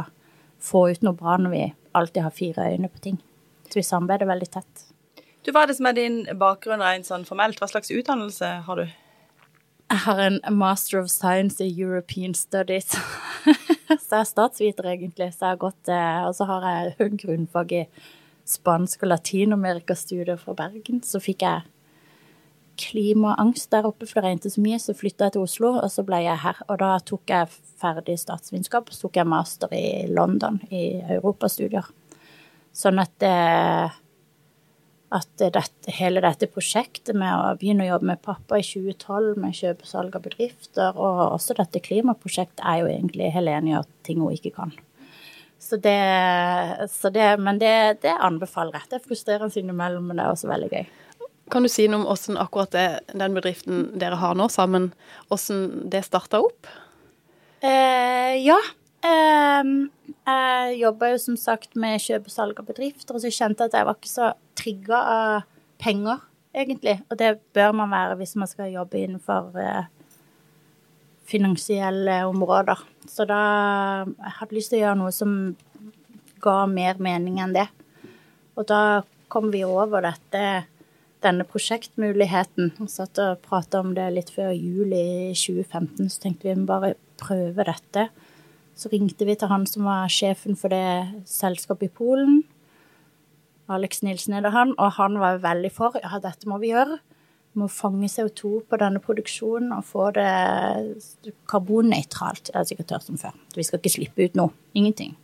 få 0.63 0.85
ut 0.93 1.03
noe 1.03 1.17
bra 1.19 1.35
når 1.41 1.55
vi 1.55 1.65
alltid 1.99 2.23
har 2.23 2.35
fire 2.35 2.69
øyne 2.71 2.91
på 2.91 3.03
ting. 3.03 3.19
Så 3.67 3.81
vi 3.81 3.85
samarbeider 3.85 4.29
veldig 4.29 4.49
tett. 4.55 4.87
Du, 5.43 5.51
Hva 5.51 5.65
er 5.65 5.71
det 5.71 5.77
som 5.79 5.87
er 5.89 5.99
din 5.99 6.21
bakgrunn 6.39 6.83
rent 6.83 7.07
sånn 7.07 7.27
formelt? 7.27 7.59
Hva 7.59 7.69
slags 7.71 7.91
utdannelse 7.91 8.53
har 8.67 8.79
du? 8.79 8.87
Jeg 9.89 10.03
har 10.03 10.19
en 10.21 10.39
Master 10.53 10.99
of 10.99 11.09
Science 11.09 11.63
i 11.65 11.81
European 11.81 12.33
Studies. 12.37 12.91
så 14.05 14.19
jeg 14.19 14.19
er 14.19 14.27
statsviter, 14.29 14.85
egentlig. 14.85 15.31
Så 15.33 15.47
jeg 15.47 15.55
har 15.55 15.61
gått, 15.63 15.89
eh, 15.89 16.21
og 16.27 16.35
så 16.37 16.45
har 16.45 16.67
jeg 16.67 17.15
grunnfag 17.23 17.73
i 17.73 17.83
spansk 18.49 19.03
og 19.05 19.15
latinamerikastudier 19.15 20.37
fra 20.37 20.53
Bergen. 20.57 21.01
Så 21.01 21.21
fikk 21.23 21.41
jeg 21.45 21.65
klimaangst 22.79 23.71
der 23.73 23.87
oppe, 23.89 24.05
for 24.05 24.19
det 24.19 24.27
regnet 24.27 24.53
så 24.53 24.61
mye. 24.61 24.77
Så 24.77 24.93
flytta 24.97 25.27
jeg 25.27 25.37
til 25.39 25.47
Oslo, 25.47 25.73
og 25.81 25.89
så 25.89 26.05
ble 26.05 26.21
jeg 26.21 26.37
her. 26.45 26.61
Og 26.69 26.77
da 26.83 26.91
tok 27.09 27.33
jeg 27.33 27.49
ferdig 27.81 28.19
statsvitenskap, 28.21 28.93
så 28.93 29.07
tok 29.07 29.17
jeg 29.17 29.31
master 29.33 29.73
i 29.73 30.05
London, 30.11 30.61
i 30.69 31.01
europastudier. 31.17 31.89
Sånn 32.77 33.01
at 33.01 33.15
det, 33.23 33.33
at 35.15 35.29
dette, 35.41 35.93
hele 35.97 36.21
dette 36.21 36.49
prosjektet 36.51 37.17
med 37.17 37.31
å 37.33 37.55
begynne 37.57 37.87
å 37.87 37.93
jobbe 37.95 38.11
med 38.11 38.21
pappa 38.25 38.59
i 38.59 38.65
2012, 38.65 39.39
med 39.41 39.55
kjøp 39.57 39.81
og 39.81 39.89
salg 39.89 40.17
av 40.17 40.25
bedrifter, 40.27 40.93
og 40.93 41.23
også 41.31 41.57
dette 41.57 41.81
klimaprosjektet, 41.81 42.61
er 42.61 42.83
jo 42.83 42.91
egentlig 42.91 43.31
Helene 43.33 43.73
gjør 43.73 43.89
ting 44.05 44.21
hun 44.21 44.35
ikke 44.35 44.53
kan. 44.59 44.75
Så 45.59 45.79
det, 45.81 45.97
så 46.93 47.11
det, 47.11 47.33
men 47.41 47.59
det, 47.59 48.01
det 48.05 48.13
anbefaler 48.15 48.77
jeg. 48.79 48.89
Det 48.89 48.99
er 48.99 49.07
frustrerende 49.09 49.59
innimellom, 49.59 50.05
men 50.07 50.19
det 50.19 50.25
er 50.25 50.35
også 50.35 50.49
veldig 50.49 50.69
gøy. 50.71 50.85
Kan 51.49 51.65
du 51.65 51.71
si 51.71 51.87
noe 51.89 52.03
om 52.03 52.07
hvordan 52.07 52.37
akkurat 52.39 52.75
det, 52.75 52.87
den 53.17 53.35
bedriften 53.35 53.87
dere 53.99 54.19
har 54.21 54.37
nå 54.37 54.47
sammen, 54.53 54.91
hvordan 55.27 55.89
det 55.91 56.05
starta 56.05 56.43
opp? 56.45 56.69
Eh, 57.65 58.37
ja. 58.45 58.57
Eh, 59.05 59.69
jeg 60.29 60.79
jobba 60.81 61.13
jo 61.13 61.21
som 61.21 61.37
sagt 61.39 61.77
med 61.79 62.01
kjøp 62.03 62.27
og 62.27 62.33
salg 62.33 62.59
av 62.59 62.67
bedrifter, 62.67 63.15
og 63.15 63.23
så 63.23 63.31
kjente 63.31 63.65
jeg 63.65 63.71
at 63.71 63.79
jeg 63.79 63.87
var 63.87 63.99
ikke 63.99 64.11
så 64.11 64.33
trigga 64.59 64.99
av 65.13 65.47
penger, 65.79 66.25
egentlig. 66.55 66.99
Og 67.09 67.19
det 67.21 67.37
bør 67.55 67.73
man 67.79 67.93
være 67.93 68.19
hvis 68.19 68.35
man 68.39 68.51
skal 68.51 68.73
jobbe 68.73 68.99
innenfor 68.99 69.55
eh, 69.59 69.87
finansielle 71.29 72.23
områder. 72.27 72.81
Så 73.07 73.25
da 73.29 73.41
jeg 74.05 74.35
hadde 74.39 74.57
lyst 74.57 74.73
til 74.73 74.81
å 74.81 74.83
gjøre 74.87 74.99
noe 75.03 75.13
som 75.15 75.37
ga 76.43 76.57
mer 76.69 76.99
mening 77.03 77.39
enn 77.43 77.55
det. 77.55 77.67
Og 78.59 78.67
da 78.69 79.01
kom 79.31 79.51
vi 79.53 79.61
over 79.67 80.03
dette, 80.03 80.43
denne 81.23 81.45
prosjektmuligheten. 81.47 82.73
Vi 82.79 82.87
satt 82.91 83.19
og 83.21 83.43
prata 83.45 83.83
om 83.83 83.93
det 83.95 84.07
litt 84.15 84.31
før 84.33 84.51
jul 84.55 84.95
i 84.95 85.31
2015, 85.37 86.09
så 86.09 86.25
tenkte 86.25 86.49
vi 86.49 86.67
bare 86.67 86.95
prøve 87.19 87.67
dette. 87.67 88.09
Så 88.79 88.87
ringte 88.93 89.27
vi 89.27 89.35
til 89.35 89.51
han 89.51 89.65
som 89.67 89.87
var 89.89 90.07
sjefen 90.13 90.55
for 90.55 90.71
det 90.71 91.21
selskapet 91.27 91.89
i 91.89 91.95
Polen. 91.99 92.43
Alex 93.69 94.01
Nilsen 94.05 94.37
er 94.37 94.45
det 94.45 94.53
han, 94.55 94.71
og 94.79 94.95
han 94.95 95.19
var 95.19 95.41
veldig 95.43 95.71
for. 95.75 95.97
Ja, 95.99 96.21
dette 96.23 96.47
må 96.49 96.57
vi 96.61 96.71
gjøre 96.71 96.97
Vi 97.51 97.59
må 97.61 97.67
fange 97.69 98.07
CO2 98.07 98.61
på 98.69 98.77
denne 98.79 99.01
produksjonen 99.03 99.73
og 99.75 99.83
få 99.89 100.11
det 100.15 100.29
karbonnøytralt. 101.49 102.51
Det 102.51 102.55
er 102.55 102.67
sikkert 102.69 102.91
tørt 102.93 103.07
som 103.09 103.17
før. 103.17 103.33
Vi 103.55 103.65
skal 103.65 103.81
ikke 103.81 103.93
slippe 103.97 104.29
ut 104.29 104.37
noe. 104.37 104.53
Ingenting. 104.77 105.17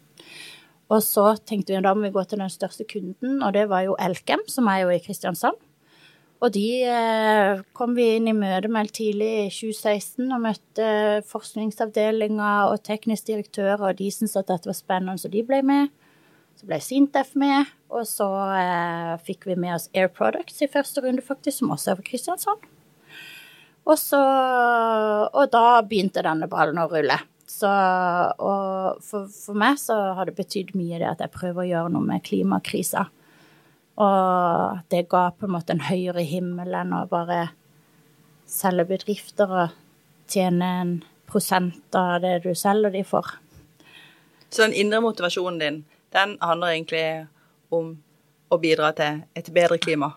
Og 0.89 1.01
så 1.05 1.35
tenkte 1.45 1.73
vi 1.73 1.81
da 1.85 1.93
må 1.95 2.05
vi 2.07 2.13
gå 2.13 2.23
til 2.25 2.41
den 2.41 2.51
største 2.51 2.85
kunden, 2.89 3.39
og 3.41 3.53
det 3.53 3.69
var 3.69 3.85
jo 3.85 3.95
Elkem, 4.01 4.43
som 4.51 4.67
er 4.69 4.83
jo 4.83 4.91
i 4.93 4.99
Kristiansand. 5.01 5.57
Og 6.43 6.51
de 6.51 6.67
eh, 6.83 7.61
kom 7.77 7.95
vi 7.95 8.09
inn 8.17 8.27
i 8.27 8.35
møte 8.35 8.69
med 8.71 8.91
tidlig 8.93 9.29
i 9.45 9.51
2016 9.53 10.25
og 10.35 10.41
møtte 10.43 10.87
forskningsavdelinga 11.29 12.51
og 12.71 12.81
teknisk 12.85 13.29
direktør, 13.29 13.79
og 13.79 14.01
de 14.01 14.09
syntes 14.11 14.35
at 14.39 14.49
dette 14.51 14.69
var 14.69 14.77
spennende, 14.77 15.21
så 15.21 15.31
de 15.31 15.45
ble 15.47 15.61
med. 15.65 15.93
Så 16.59 16.67
ble 16.67 16.79
Sintef 16.83 17.33
med, 17.39 17.71
og 17.91 18.05
så 18.07 18.27
eh, 18.55 19.15
fikk 19.27 19.47
vi 19.49 19.57
med 19.59 19.77
oss 19.77 19.89
Air 19.95 20.11
Products 20.11 20.61
i 20.63 20.71
første 20.71 21.03
runde, 21.03 21.23
faktisk, 21.23 21.61
som 21.61 21.73
også 21.75 21.93
er 21.93 21.99
fra 21.99 22.09
Kristiansand. 22.11 22.71
Og 23.85 23.99
så 24.01 24.17
Og 24.17 25.51
da 25.53 25.81
begynte 25.85 26.23
denne 26.25 26.47
ballen 26.49 26.79
å 26.81 26.87
rulle. 26.89 27.19
Så 27.45 27.69
Og 27.69 29.03
for, 29.05 29.27
for 29.29 29.57
meg 29.57 29.77
så 29.77 29.97
har 30.17 30.25
det 30.25 30.37
betydd 30.39 30.73
mye 30.75 30.99
det 30.99 31.11
at 31.11 31.21
jeg 31.21 31.35
prøver 31.35 31.63
å 31.63 31.69
gjøre 31.69 31.93
noe 31.93 32.07
med 32.07 32.25
klimakrisa. 32.25 33.05
Og 34.01 34.81
det 34.91 35.05
ga 35.11 35.29
på 35.31 35.47
en 35.47 35.55
måte 35.55 35.75
en 35.75 35.85
høyere 35.87 36.25
himmel 36.27 36.73
enn 36.75 36.93
å 36.95 37.05
bare 37.07 37.49
selge 38.49 38.85
bedrifter 38.89 39.51
og 39.63 39.77
tjene 40.31 40.71
en 40.81 40.95
prosent 41.29 41.95
av 41.95 42.19
det 42.23 42.41
du 42.43 42.51
selger 42.57 42.93
de 42.93 43.03
for. 43.07 43.37
Så 44.49 44.65
den 44.65 44.75
indre 44.75 45.01
motivasjonen 45.03 45.61
din, 45.61 45.79
den 46.15 46.35
handler 46.41 46.75
egentlig 46.75 47.05
om 47.73 47.95
å 48.49 48.59
bidra 48.61 48.91
til 48.95 49.23
et 49.35 49.49
bedre 49.53 49.79
klima? 49.81 50.13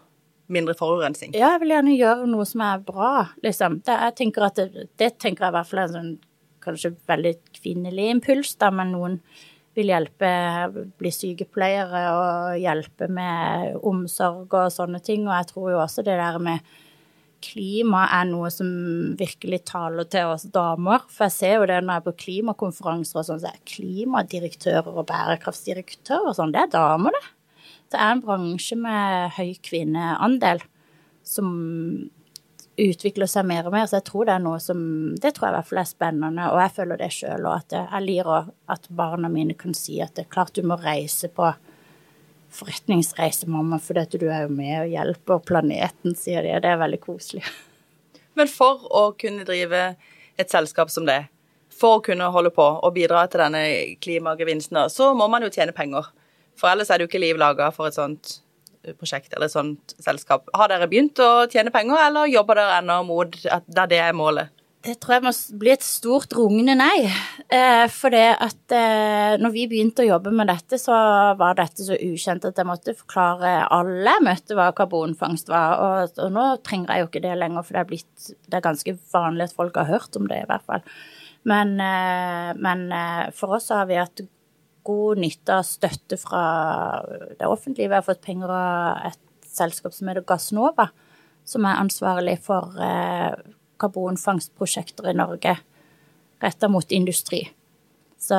Mindre 0.49 0.75
forurensning? 0.79 1.35
Ja, 1.37 1.53
jeg 1.55 1.63
vil 1.65 1.75
gjerne 1.75 1.97
gjøre 1.97 2.29
noe 2.31 2.47
som 2.49 2.63
er 2.65 2.81
bra, 2.85 3.13
liksom. 3.45 3.83
Det, 3.85 3.97
jeg 4.07 4.17
tenker 4.21 4.47
at 4.47 4.61
det, 4.61 4.87
det 5.01 5.11
tenker 5.21 5.45
jeg 5.45 5.53
i 5.53 5.57
hvert 5.59 5.69
fall 5.69 5.83
er 5.83 5.91
en 5.91 5.97
sånn 5.97 6.15
kanskje 6.65 6.93
veldig 7.09 7.35
kvinnelig 7.61 8.09
impuls, 8.15 8.55
da, 8.61 8.71
men 8.75 8.93
noen 8.95 9.19
vil 9.79 9.93
hjelpe, 9.93 10.29
bli 10.99 11.13
sykepleiere 11.15 12.03
og 12.11 12.59
hjelpe 12.59 13.09
med 13.13 13.79
omsorg 13.87 14.53
og 14.59 14.75
sånne 14.75 15.01
ting. 15.05 15.27
Og 15.29 15.35
jeg 15.37 15.51
tror 15.53 15.73
jo 15.73 15.81
også 15.85 16.05
det 16.07 16.19
der 16.19 16.39
med 16.43 16.77
klima 17.45 18.03
er 18.17 18.27
noe 18.27 18.51
som 18.51 18.69
virkelig 19.19 19.61
taler 19.71 20.09
til 20.11 20.33
oss 20.33 20.49
damer. 20.55 21.05
For 21.13 21.29
jeg 21.29 21.37
ser 21.37 21.55
jo 21.57 21.69
det 21.71 21.81
når 21.85 21.93
jeg 21.93 22.03
er 22.03 22.07
på 22.09 22.17
klimakonferanser 22.25 23.21
og 23.21 23.29
sånn, 23.29 23.43
så 23.45 23.53
er 23.53 23.67
klimadirektører 23.71 24.91
og 24.91 25.07
bærekraftsdirektører 25.11 26.33
og 26.33 26.39
sånn, 26.39 26.55
det 26.55 26.65
er 26.65 26.75
damer, 26.75 27.15
det. 27.15 27.35
Det 27.89 28.01
er 28.05 28.11
en 28.13 28.21
bransje 28.21 28.77
med 28.77 29.31
høy 29.39 29.55
kvinneandel 29.65 30.61
som 31.25 31.49
utvikler 32.79 33.27
seg 33.31 33.47
mer 33.49 33.67
og 33.67 33.75
mer, 33.75 33.87
så 33.91 33.99
jeg 33.99 34.07
tror 34.09 34.29
det 34.29 34.35
er 34.37 34.45
noe 34.45 34.59
som 34.63 34.81
Det 35.19 35.33
tror 35.35 35.49
jeg 35.49 35.53
i 35.53 35.57
hvert 35.57 35.69
fall 35.71 35.81
er 35.83 35.89
spennende, 35.91 36.51
og 36.53 36.61
jeg 36.63 36.75
føler 36.77 37.01
det 37.01 37.11
sjøl, 37.15 37.47
og 37.49 37.55
at 37.57 37.75
jeg 37.75 38.05
liker 38.05 38.53
at 38.75 38.87
barna 39.01 39.31
mine 39.33 39.57
kan 39.59 39.75
si 39.77 39.99
at 40.05 40.15
det 40.17 40.27
er 40.27 40.35
klart 40.35 40.55
du 40.55 40.63
må 40.67 40.79
reise 40.83 41.31
på 41.33 41.51
forretningsreise, 42.59 43.49
mamma, 43.51 43.81
for 43.83 43.99
at 44.01 44.15
du 44.17 44.29
er 44.31 44.47
jo 44.47 44.53
med 44.55 44.77
og 44.81 44.93
hjelper 44.95 45.43
planeten, 45.51 46.15
sier 46.17 46.47
de, 46.47 46.55
og 46.57 46.63
det 46.65 46.71
er 46.71 46.81
veldig 46.81 47.01
koselig. 47.03 47.43
Men 48.39 48.49
for 48.49 48.87
å 48.95 49.11
kunne 49.19 49.45
drive 49.45 49.83
et 50.39 50.53
selskap 50.55 50.93
som 50.95 51.05
det, 51.09 51.27
for 51.79 51.99
å 51.99 52.05
kunne 52.05 52.31
holde 52.35 52.51
på 52.55 52.65
og 52.65 52.95
bidra 52.95 53.27
til 53.31 53.43
denne 53.45 53.63
klimagevinsten, 54.03 54.81
så 54.91 55.13
må 55.19 55.29
man 55.31 55.45
jo 55.45 55.53
tjene 55.53 55.75
penger. 55.77 56.09
For 56.59 56.71
ellers 56.71 56.91
er 56.91 56.99
det 56.99 57.07
jo 57.07 57.11
ikke 57.13 57.23
liv 57.23 57.39
laga 57.39 57.69
for 57.75 57.91
et 57.91 57.99
sånt 57.99 58.39
prosjekt 58.99 59.35
eller 59.35 59.49
et 59.49 59.57
sånt 59.57 59.97
selskap. 60.01 60.49
Har 60.57 60.71
dere 60.73 60.89
begynt 60.91 61.19
å 61.21 61.49
tjene 61.51 61.73
penger, 61.75 62.01
eller 62.09 62.31
jobber 62.31 62.61
dere 62.61 62.79
ennå 62.83 63.03
mot 63.09 63.37
at 63.51 63.67
det 63.69 63.85
er 63.85 63.93
det 63.95 64.07
målet? 64.17 64.55
Det 64.79 64.95
tror 65.03 65.17
jeg 65.17 65.25
må 65.27 65.33
bli 65.59 65.73
et 65.73 65.83
stort 65.83 66.33
rungende 66.39 66.77
nei. 66.79 67.09
Eh, 67.51 67.85
for 67.91 68.15
det 68.15 68.29
at 68.45 68.75
eh, 68.77 69.35
når 69.43 69.53
vi 69.53 69.67
begynte 69.71 70.05
å 70.05 70.07
jobbe 70.07 70.31
med 70.39 70.49
dette, 70.49 70.79
så 70.79 70.95
var 71.41 71.59
dette 71.59 71.83
så 71.83 71.99
ukjent 71.99 72.47
at 72.47 72.61
jeg 72.61 72.69
måtte 72.69 72.95
forklare 72.97 73.67
alle 73.75 74.15
jeg 74.15 74.25
møtte 74.29 74.57
hva 74.57 74.69
karbonfangst 74.79 75.51
var. 75.51 75.83
Og, 75.83 76.15
og, 76.23 76.31
nå 76.33 76.47
trenger 76.63 76.95
jeg 76.95 77.05
jo 77.05 77.11
ikke 77.11 77.25
det 77.27 77.35
lenger, 77.43 77.67
for 77.67 77.75
det 77.75 77.83
er, 77.83 77.91
blitt, 77.91 78.31
det 78.47 78.61
er 78.61 78.67
ganske 78.69 78.95
vanlig 79.13 79.49
at 79.49 79.59
folk 79.59 79.83
har 79.83 79.91
hørt 79.91 80.21
om 80.21 80.31
det, 80.31 80.45
i 80.45 80.49
hvert 80.53 80.69
fall. 80.71 80.87
Men, 81.49 81.75
eh, 81.83 82.55
men 82.63 82.89
eh, 82.95 83.25
for 83.35 83.59
oss 83.59 83.73
har 83.75 83.91
vi 83.91 83.99
hatt 83.99 84.23
god 84.89 85.21
nytte 85.21 85.59
av 85.61 85.67
støtte 85.69 86.17
fra 86.21 86.43
det 87.37 87.47
offentlige. 87.47 87.91
Vi 87.91 87.99
har 87.99 88.07
fått 88.07 88.25
penger 88.25 88.53
av 88.53 89.11
et 89.11 89.49
selskap 89.49 89.95
som 89.95 90.09
heter 90.09 90.27
Gassnova, 90.29 90.89
som 91.49 91.67
er 91.69 91.81
ansvarlig 91.83 92.39
for 92.45 92.77
eh, 92.83 93.37
karbonfangstprosjekter 93.81 95.11
i 95.13 95.17
Norge 95.19 95.59
retta 96.43 96.69
mot 96.69 96.93
industri. 96.93 97.45
Så, 98.19 98.35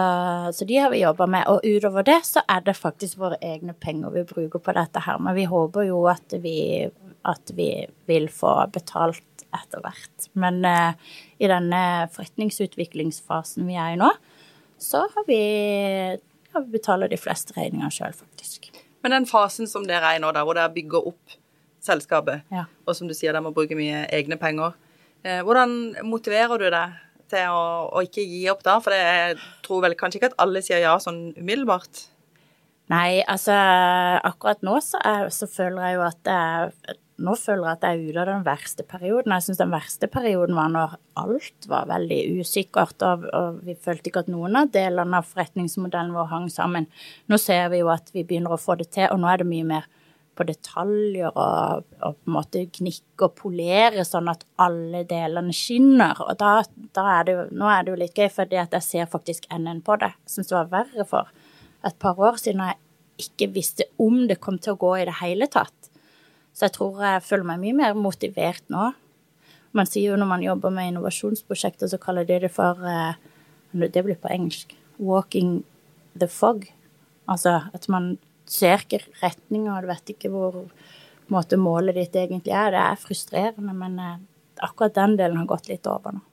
så, 0.53 0.65
de 0.65 0.77
har 0.77 0.91
vi 0.91 1.01
jobba 1.01 1.27
med. 1.27 1.47
Og 1.47 1.63
utover 1.63 2.03
det 2.07 2.19
så 2.27 2.43
er 2.51 2.63
det 2.65 2.75
faktisk 2.77 3.19
våre 3.21 3.39
egne 3.41 3.73
penger 3.73 4.11
vi 4.11 4.25
bruker 4.27 4.61
på 4.63 4.75
dette 4.75 5.03
her. 5.05 5.19
Men 5.23 5.37
vi 5.37 5.47
håper 5.47 5.87
jo 5.87 6.01
at 6.11 6.35
vi, 6.43 6.89
at 7.27 7.53
vi 7.55 7.71
vil 8.09 8.27
få 8.31 8.53
betalt 8.73 9.45
etter 9.55 9.81
hvert. 9.83 10.29
Men 10.37 10.59
uh, 10.67 10.91
i 11.39 11.47
denne 11.49 11.81
forretningsutviklingsfasen 12.13 13.69
vi 13.69 13.79
er 13.79 13.95
i 13.95 14.01
nå, 14.01 14.11
så 14.79 15.05
har 15.15 15.25
vi 15.27 15.39
vi 16.65 16.77
betaler 16.77 17.11
de 17.11 17.19
fleste 17.19 17.55
regninger 17.57 17.93
sjøl, 17.93 18.15
faktisk. 18.15 18.69
Men 19.03 19.15
den 19.15 19.27
fasen 19.29 19.69
som 19.69 19.85
dere 19.87 20.13
er 20.13 20.19
i 20.19 20.23
nå, 20.23 20.31
da, 20.35 20.43
hvor 20.47 20.57
dere 20.57 20.73
bygger 20.73 21.07
opp 21.11 21.37
selskapet, 21.83 22.43
ja. 22.51 22.65
og 22.85 22.97
som 22.97 23.07
du 23.07 23.15
sier, 23.15 23.31
dere 23.31 23.43
må 23.45 23.53
bruke 23.55 23.77
mye 23.77 24.03
egne 24.15 24.35
penger, 24.39 24.75
eh, 25.23 25.39
hvordan 25.47 26.03
motiverer 26.07 26.59
du 26.59 26.67
deg 26.67 26.97
til 27.29 27.53
å, 27.53 27.65
å, 27.93 28.03
ikke 28.03 28.25
gi 28.25 28.43
opp 28.51 28.63
da? 28.65 28.79
For 28.83 28.95
jeg 28.95 29.37
tror 29.65 29.85
vel 29.85 29.95
kanskje 29.99 30.19
ikke 30.19 30.31
at 30.33 30.39
alle 30.43 30.63
sier 30.65 30.81
ja 30.83 30.95
sånn 31.01 31.29
umiddelbart? 31.37 32.07
Nei, 32.89 33.21
altså 33.29 33.53
akkurat 34.25 34.63
nå 34.65 34.79
så, 34.81 34.99
er, 35.05 35.29
så 35.33 35.45
føler 35.49 35.83
jeg 35.85 35.99
jo 35.99 36.05
at 36.07 36.19
det 36.25 36.35
er 36.35 36.97
nå 37.19 37.35
føler 37.39 37.67
jeg 37.67 37.77
at 37.77 37.85
jeg 37.85 37.97
er 37.97 38.09
ute 38.09 38.21
av 38.23 38.29
den 38.29 38.45
verste 38.47 38.85
perioden. 38.87 39.33
Jeg 39.35 39.45
syns 39.45 39.61
den 39.61 39.73
verste 39.73 40.09
perioden 40.11 40.57
var 40.57 40.71
når 40.73 40.95
alt 41.19 41.67
var 41.69 41.89
veldig 41.91 42.19
usikkert, 42.39 43.05
og, 43.05 43.27
og, 43.35 43.61
vi 43.67 43.75
følte 43.75 44.11
ikke 44.11 44.23
at 44.25 44.31
noen 44.31 44.57
av 44.59 44.71
delene 44.73 45.19
av 45.19 45.29
forretningsmodellen 45.29 46.15
vår 46.15 46.29
hang 46.33 46.49
sammen. 46.53 46.89
Nå 47.29 47.39
ser 47.41 47.69
vi 47.73 47.83
jo 47.83 47.91
at 47.93 48.11
vi 48.15 48.25
begynner 48.27 48.55
å 48.55 48.61
få 48.61 48.77
det 48.79 48.89
til, 48.95 49.09
og 49.11 49.21
nå 49.21 49.31
er 49.31 49.43
det 49.43 49.49
mye 49.49 49.67
mer 49.67 49.89
på 50.39 50.45
detaljer 50.47 51.33
og, 51.33 51.87
og 51.99 52.15
på 52.15 52.29
en 52.29 52.35
måte 52.37 52.61
gnikke 52.77 53.27
og 53.27 53.35
polere 53.41 54.05
sånn 54.07 54.31
at 54.31 54.45
alle 54.63 55.03
delene 55.07 55.55
skinner. 55.55 56.21
Og 56.23 56.37
da, 56.39 56.59
da 56.95 57.07
er 57.17 57.27
det 57.27 57.35
jo, 57.35 57.47
nå 57.59 57.71
er 57.73 57.83
det 57.83 57.93
jo 57.93 58.01
litt 58.05 58.21
gøy, 58.21 58.29
fordi 58.37 58.61
at 58.61 58.77
jeg 58.77 58.87
ser 58.87 59.09
faktisk 59.11 59.49
enden 59.51 59.83
på 59.83 59.99
det. 59.99 60.13
Jeg 60.23 60.37
syns 60.37 60.53
det 60.53 60.61
var 60.61 60.71
verre 60.77 61.07
for 61.09 61.33
et 61.87 61.99
par 61.99 62.19
år 62.19 62.39
siden 62.39 62.63
jeg 62.63 62.79
ikke 63.19 63.49
visste 63.55 63.87
om 63.99 64.23
det 64.29 64.39
kom 64.43 64.57
til 64.63 64.75
å 64.75 64.79
gå 64.79 64.93
i 64.99 65.07
det 65.07 65.19
hele 65.19 65.47
tatt 65.51 65.78
Så 66.59 66.67
jeg 66.67 66.75
tror 66.75 66.97
jeg 66.99 67.23
føler 67.23 67.47
meg 67.47 67.61
mye 67.61 67.75
mer 67.77 67.93
motivert 67.95 68.65
nå. 68.67 68.89
Man 69.71 69.87
sier 69.87 70.11
jo 70.11 70.17
når 70.19 70.27
man 70.27 70.43
jobber 70.43 70.73
med 70.75 70.89
innovasjonsprosjekter, 70.91 71.87
så 71.87 71.99
kaller 72.01 72.27
de 72.27 72.41
det 72.43 72.49
for 72.51 72.83
eh, 72.83 73.15
Det 73.71 74.03
blir 74.03 74.17
på 74.19 74.27
engelsk. 74.27 74.75
Walking 74.97 75.63
the 76.19 76.27
fog. 76.27 76.65
Altså 77.29 77.61
at 77.71 77.87
man 77.87 78.17
ser 78.49 78.83
ikke 78.83 79.05
retninga, 79.21 79.77
og 79.77 79.85
du 79.85 79.87
vet 79.87 80.11
ikke 80.11 80.31
hvor 80.33 80.57
måte, 81.31 81.55
målet 81.55 81.95
ditt 81.95 82.17
egentlig 82.19 82.51
er. 82.51 82.73
Det 82.73 82.81
er 82.81 83.03
frustrerende, 83.05 83.75
men 83.77 83.95
eh, 84.03 84.17
akkurat 84.59 84.97
den 84.97 85.15
delen 85.15 85.39
har 85.39 85.47
gått 85.47 85.69
litt 85.71 85.87
over 85.87 86.17
nå. 86.17 86.25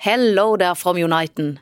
Hello 0.00 0.54
there 0.56 0.76
from 0.78 0.96
Uniten. 0.96 1.58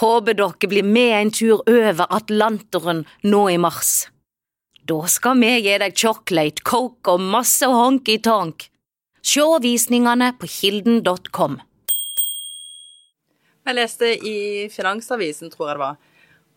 Håper 0.00 0.34
dere 0.34 0.68
blir 0.68 0.82
med 0.82 1.14
en 1.20 1.30
tur 1.30 1.62
over 1.62 2.10
Atlanteren 2.10 3.04
nå 3.22 3.46
i 3.52 3.60
mars. 3.60 4.08
Da 4.88 4.98
skal 5.06 5.38
vi 5.40 5.50
gi 5.62 5.74
deg 5.78 5.94
chocolate, 5.96 6.62
coke 6.66 7.14
og 7.14 7.20
masse 7.22 7.66
honky-tonk. 7.70 8.68
Se 9.22 9.44
visningene 9.62 10.32
på 10.40 10.48
kilden.com. 10.50 11.60
Jeg 13.62 13.76
leste 13.78 14.08
i 14.26 14.36
Finansavisen, 14.74 15.52
tror 15.52 15.68
jeg 15.70 15.76
det 15.78 15.82
var, 15.84 15.98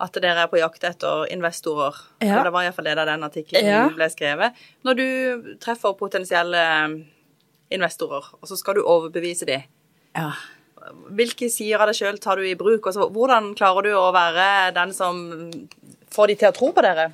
at 0.01 0.17
dere 0.23 0.41
er 0.47 0.49
på 0.49 0.57
jakt 0.57 0.87
etter 0.89 1.27
investorer. 1.35 1.99
Ja. 2.25 2.39
Og 2.39 2.47
det 2.47 2.53
var 2.55 2.65
iallfall 2.65 2.89
det 2.89 2.95
da 2.97 3.05
den 3.11 3.27
artikkelen 3.27 3.67
Ja. 3.69 3.83
ble 3.93 4.07
skrevet. 4.09 4.57
Når 4.83 4.97
du 4.97 5.05
treffer 5.61 5.93
potensielle 5.93 7.05
investorer, 7.71 8.25
og 8.41 8.49
så 8.49 8.57
skal 8.57 8.73
du 8.75 8.81
overbevise 8.81 9.45
dem, 9.45 9.61
Ja. 10.15 10.31
hvilke 11.13 11.49
sider 11.51 11.77
av 11.79 11.87
deg 11.87 11.95
sjøl 11.95 12.19
tar 12.19 12.37
du 12.37 12.41
i 12.41 12.55
bruk? 12.55 12.87
Og 12.87 12.93
så, 12.93 13.07
hvordan 13.11 13.53
klarer 13.55 13.83
du 13.83 13.89
å 13.93 14.11
være 14.11 14.73
den 14.73 14.91
som 14.93 15.51
får 16.09 16.27
de 16.27 16.35
til 16.35 16.49
å 16.49 16.53
tro 16.57 16.71
på 16.73 16.81
dere? 16.81 17.11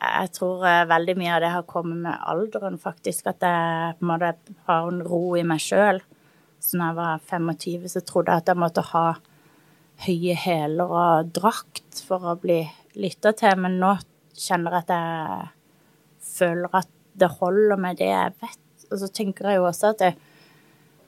Jeg 0.00 0.32
tror 0.32 0.64
eh, 0.64 0.86
veldig 0.88 1.14
mye 1.20 1.32
av 1.34 1.42
det 1.44 1.50
har 1.52 1.66
kommet 1.68 2.00
med 2.06 2.22
alderen, 2.32 2.78
faktisk. 2.80 3.26
At 3.28 3.44
jeg 3.44 3.98
på 3.98 4.06
en 4.06 4.10
måte 4.12 4.32
har 4.68 4.88
en 4.88 5.02
ro 5.04 5.22
i 5.36 5.44
meg 5.46 5.60
sjøl. 5.60 6.00
Så 6.60 6.78
når 6.78 6.90
jeg 6.90 6.98
var 7.00 7.26
25, 7.28 7.88
så 7.92 8.02
trodde 8.04 8.32
jeg 8.32 8.44
at 8.44 8.52
jeg 8.52 8.60
måtte 8.60 8.84
ha 8.92 9.04
høye 10.06 10.36
hæler 10.40 10.94
og 11.02 11.32
drakt 11.36 12.00
for 12.06 12.32
å 12.32 12.38
bli 12.40 12.62
lytta 12.96 13.34
til. 13.36 13.60
Men 13.60 13.76
nå 13.82 13.94
kjenner 14.40 14.78
jeg 14.78 14.86
at 14.86 14.94
jeg 14.96 15.50
føler 16.30 16.80
at 16.80 16.90
det 17.20 17.32
holder 17.40 17.80
med 17.80 18.00
det 18.00 18.08
jeg 18.08 18.36
vet. 18.40 18.62
Og 18.90 19.02
så 19.02 19.10
tenker 19.12 19.50
jeg 19.50 19.60
jo 19.60 19.68
også 19.68 19.92
at, 19.92 20.04
det, 20.04 20.14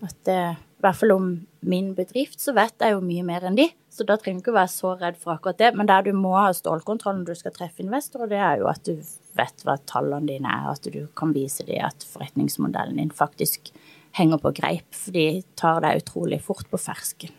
at 0.04 0.18
det, 0.28 0.40
i 0.52 0.84
hvert 0.84 0.98
fall 1.00 1.16
om 1.16 1.30
min 1.64 1.92
bedrift, 1.96 2.40
så 2.42 2.54
vet 2.56 2.76
jeg 2.80 2.96
jo 2.96 3.04
mye 3.04 3.24
mer 3.26 3.48
enn 3.48 3.56
de. 3.58 3.70
Så 3.92 4.06
da 4.08 4.16
trenger 4.16 4.40
du 4.40 4.46
ikke 4.46 4.54
være 4.56 4.72
så 4.72 4.94
redd 4.96 5.18
for 5.20 5.34
akkurat 5.34 5.58
det. 5.60 5.72
Men 5.76 5.88
der 5.90 6.06
du 6.06 6.14
må 6.16 6.32
ha 6.38 6.48
stålkontroll 6.56 7.18
når 7.18 7.28
du 7.28 7.36
skal 7.36 7.52
treffe 7.52 7.84
investorer, 7.84 8.30
det 8.30 8.38
er 8.40 8.62
jo 8.62 8.70
at 8.70 8.80
du 8.88 8.94
vet 9.36 9.64
hva 9.66 9.76
tallene 9.88 10.30
dine 10.30 10.48
er, 10.48 10.70
at 10.72 10.88
du 10.88 11.02
kan 11.18 11.34
vise 11.36 11.66
dem 11.68 11.84
at 11.84 12.06
forretningsmodellen 12.08 13.02
din 13.02 13.12
faktisk 13.12 13.68
henger 14.16 14.40
på 14.40 14.54
greip. 14.56 14.88
For 14.96 15.12
de 15.12 15.42
tar 15.60 15.84
deg 15.84 16.00
utrolig 16.00 16.40
fort 16.44 16.64
på 16.72 16.80
fersken. 16.80 17.36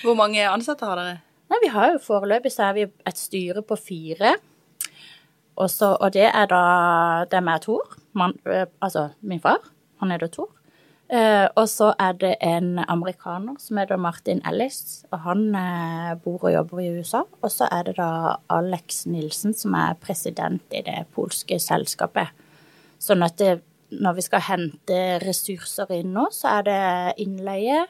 Hvor 0.00 0.16
mange 0.18 0.48
ansatte 0.48 0.88
har 0.88 0.96
dere? 0.98 1.20
Nei, 1.52 1.60
vi 1.62 1.70
har 1.70 1.92
jo 1.92 2.02
foreløpig 2.02 2.50
så 2.50 2.70
er 2.70 2.76
vi 2.78 2.86
et 2.88 3.20
styre 3.20 3.62
på 3.62 3.76
fire. 3.78 4.32
Også, 5.60 5.92
og 6.00 6.12
det 6.16 6.26
er 6.26 6.48
da 6.50 6.62
Det 7.30 7.38
er 7.38 7.58
Tor. 7.58 7.96
Man, 8.12 8.32
øh, 8.46 8.66
altså 8.80 9.10
min 9.20 9.40
far. 9.40 9.60
Han 10.00 10.10
heter 10.10 10.26
Tor. 10.26 10.50
Eh, 11.06 11.46
og 11.54 11.68
så 11.70 11.92
er 12.02 12.16
det 12.18 12.32
en 12.42 12.80
amerikaner 12.82 13.54
som 13.62 13.78
heter 13.78 14.00
Martin 14.00 14.40
Ellis, 14.48 15.04
og 15.14 15.20
han 15.22 15.44
uh, 15.54 16.16
bor 16.18 16.48
og 16.48 16.52
jobber 16.52 16.80
i 16.82 16.88
USA. 16.98 17.22
Og 17.46 17.52
så 17.54 17.68
er 17.70 17.86
det 17.86 17.94
da 18.00 18.08
Alex 18.50 19.04
Nilsen 19.06 19.54
som 19.54 19.76
er 19.78 19.94
president 20.02 20.74
i 20.74 20.82
det 20.86 21.04
polske 21.14 21.60
selskapet. 21.62 22.34
Sånn 22.98 23.22
at 23.22 23.38
det, 23.38 23.60
når 23.94 24.18
vi 24.18 24.26
skal 24.26 24.42
hente 24.48 24.98
ressurser 25.22 25.94
inn 25.94 26.10
nå, 26.16 26.26
så 26.34 26.58
er 26.58 26.66
det 26.66 26.82
innleie, 27.22 27.84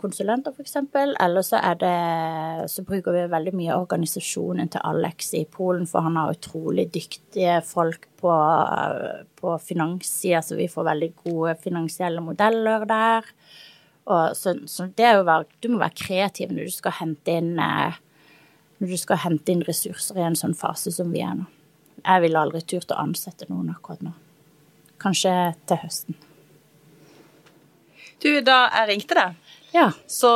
konsulenter 0.00 0.54
f.eks., 0.56 0.76
eller 1.20 1.44
så 1.44 1.58
er 1.60 1.74
det 1.80 2.70
Så 2.72 2.84
bruker 2.88 3.12
vi 3.12 3.26
veldig 3.28 3.52
mye 3.58 3.76
organisasjonen 3.76 4.70
til 4.72 4.80
Alex 4.88 5.34
i 5.36 5.44
Polen, 5.44 5.86
for 5.86 6.06
han 6.06 6.16
har 6.16 6.32
utrolig 6.32 6.86
dyktige 6.94 7.58
folk 7.66 8.06
på, 8.20 8.32
på 9.40 9.56
finanssida, 9.64 10.40
så 10.42 10.56
vi 10.56 10.68
får 10.68 10.88
veldig 10.88 11.10
gode 11.24 11.56
finansielle 11.60 12.24
modeller 12.24 12.86
der. 12.88 13.28
Og 14.10 14.36
så, 14.36 14.56
så 14.66 14.88
være 14.96 15.44
Du 15.60 15.68
må 15.68 15.78
være 15.78 15.98
kreativ 16.06 16.52
når 16.52 16.70
du 16.70 16.76
inn 17.36 17.58
eh, 17.60 18.00
når 18.80 18.88
du 18.88 18.96
skal 18.96 19.20
hente 19.20 19.52
inn 19.52 19.62
ressurser 19.66 20.16
i 20.16 20.24
en 20.24 20.38
sånn 20.38 20.56
fase 20.56 20.92
som 20.94 21.12
vi 21.12 21.20
er 21.20 21.36
nå. 21.36 21.44
Jeg 22.00 22.24
ville 22.24 22.40
aldri 22.40 22.62
turt 22.64 22.92
å 22.94 23.00
ansette 23.02 23.44
noen 23.50 23.68
akkurat 23.74 24.00
nå. 24.04 24.14
Kanskje 25.00 25.32
til 25.68 25.80
høsten. 25.82 26.16
Du, 28.20 28.30
da 28.44 28.62
jeg 28.72 28.88
ringte 28.88 29.16
deg, 29.16 29.49
Ja. 29.74 29.90
så 30.10 30.30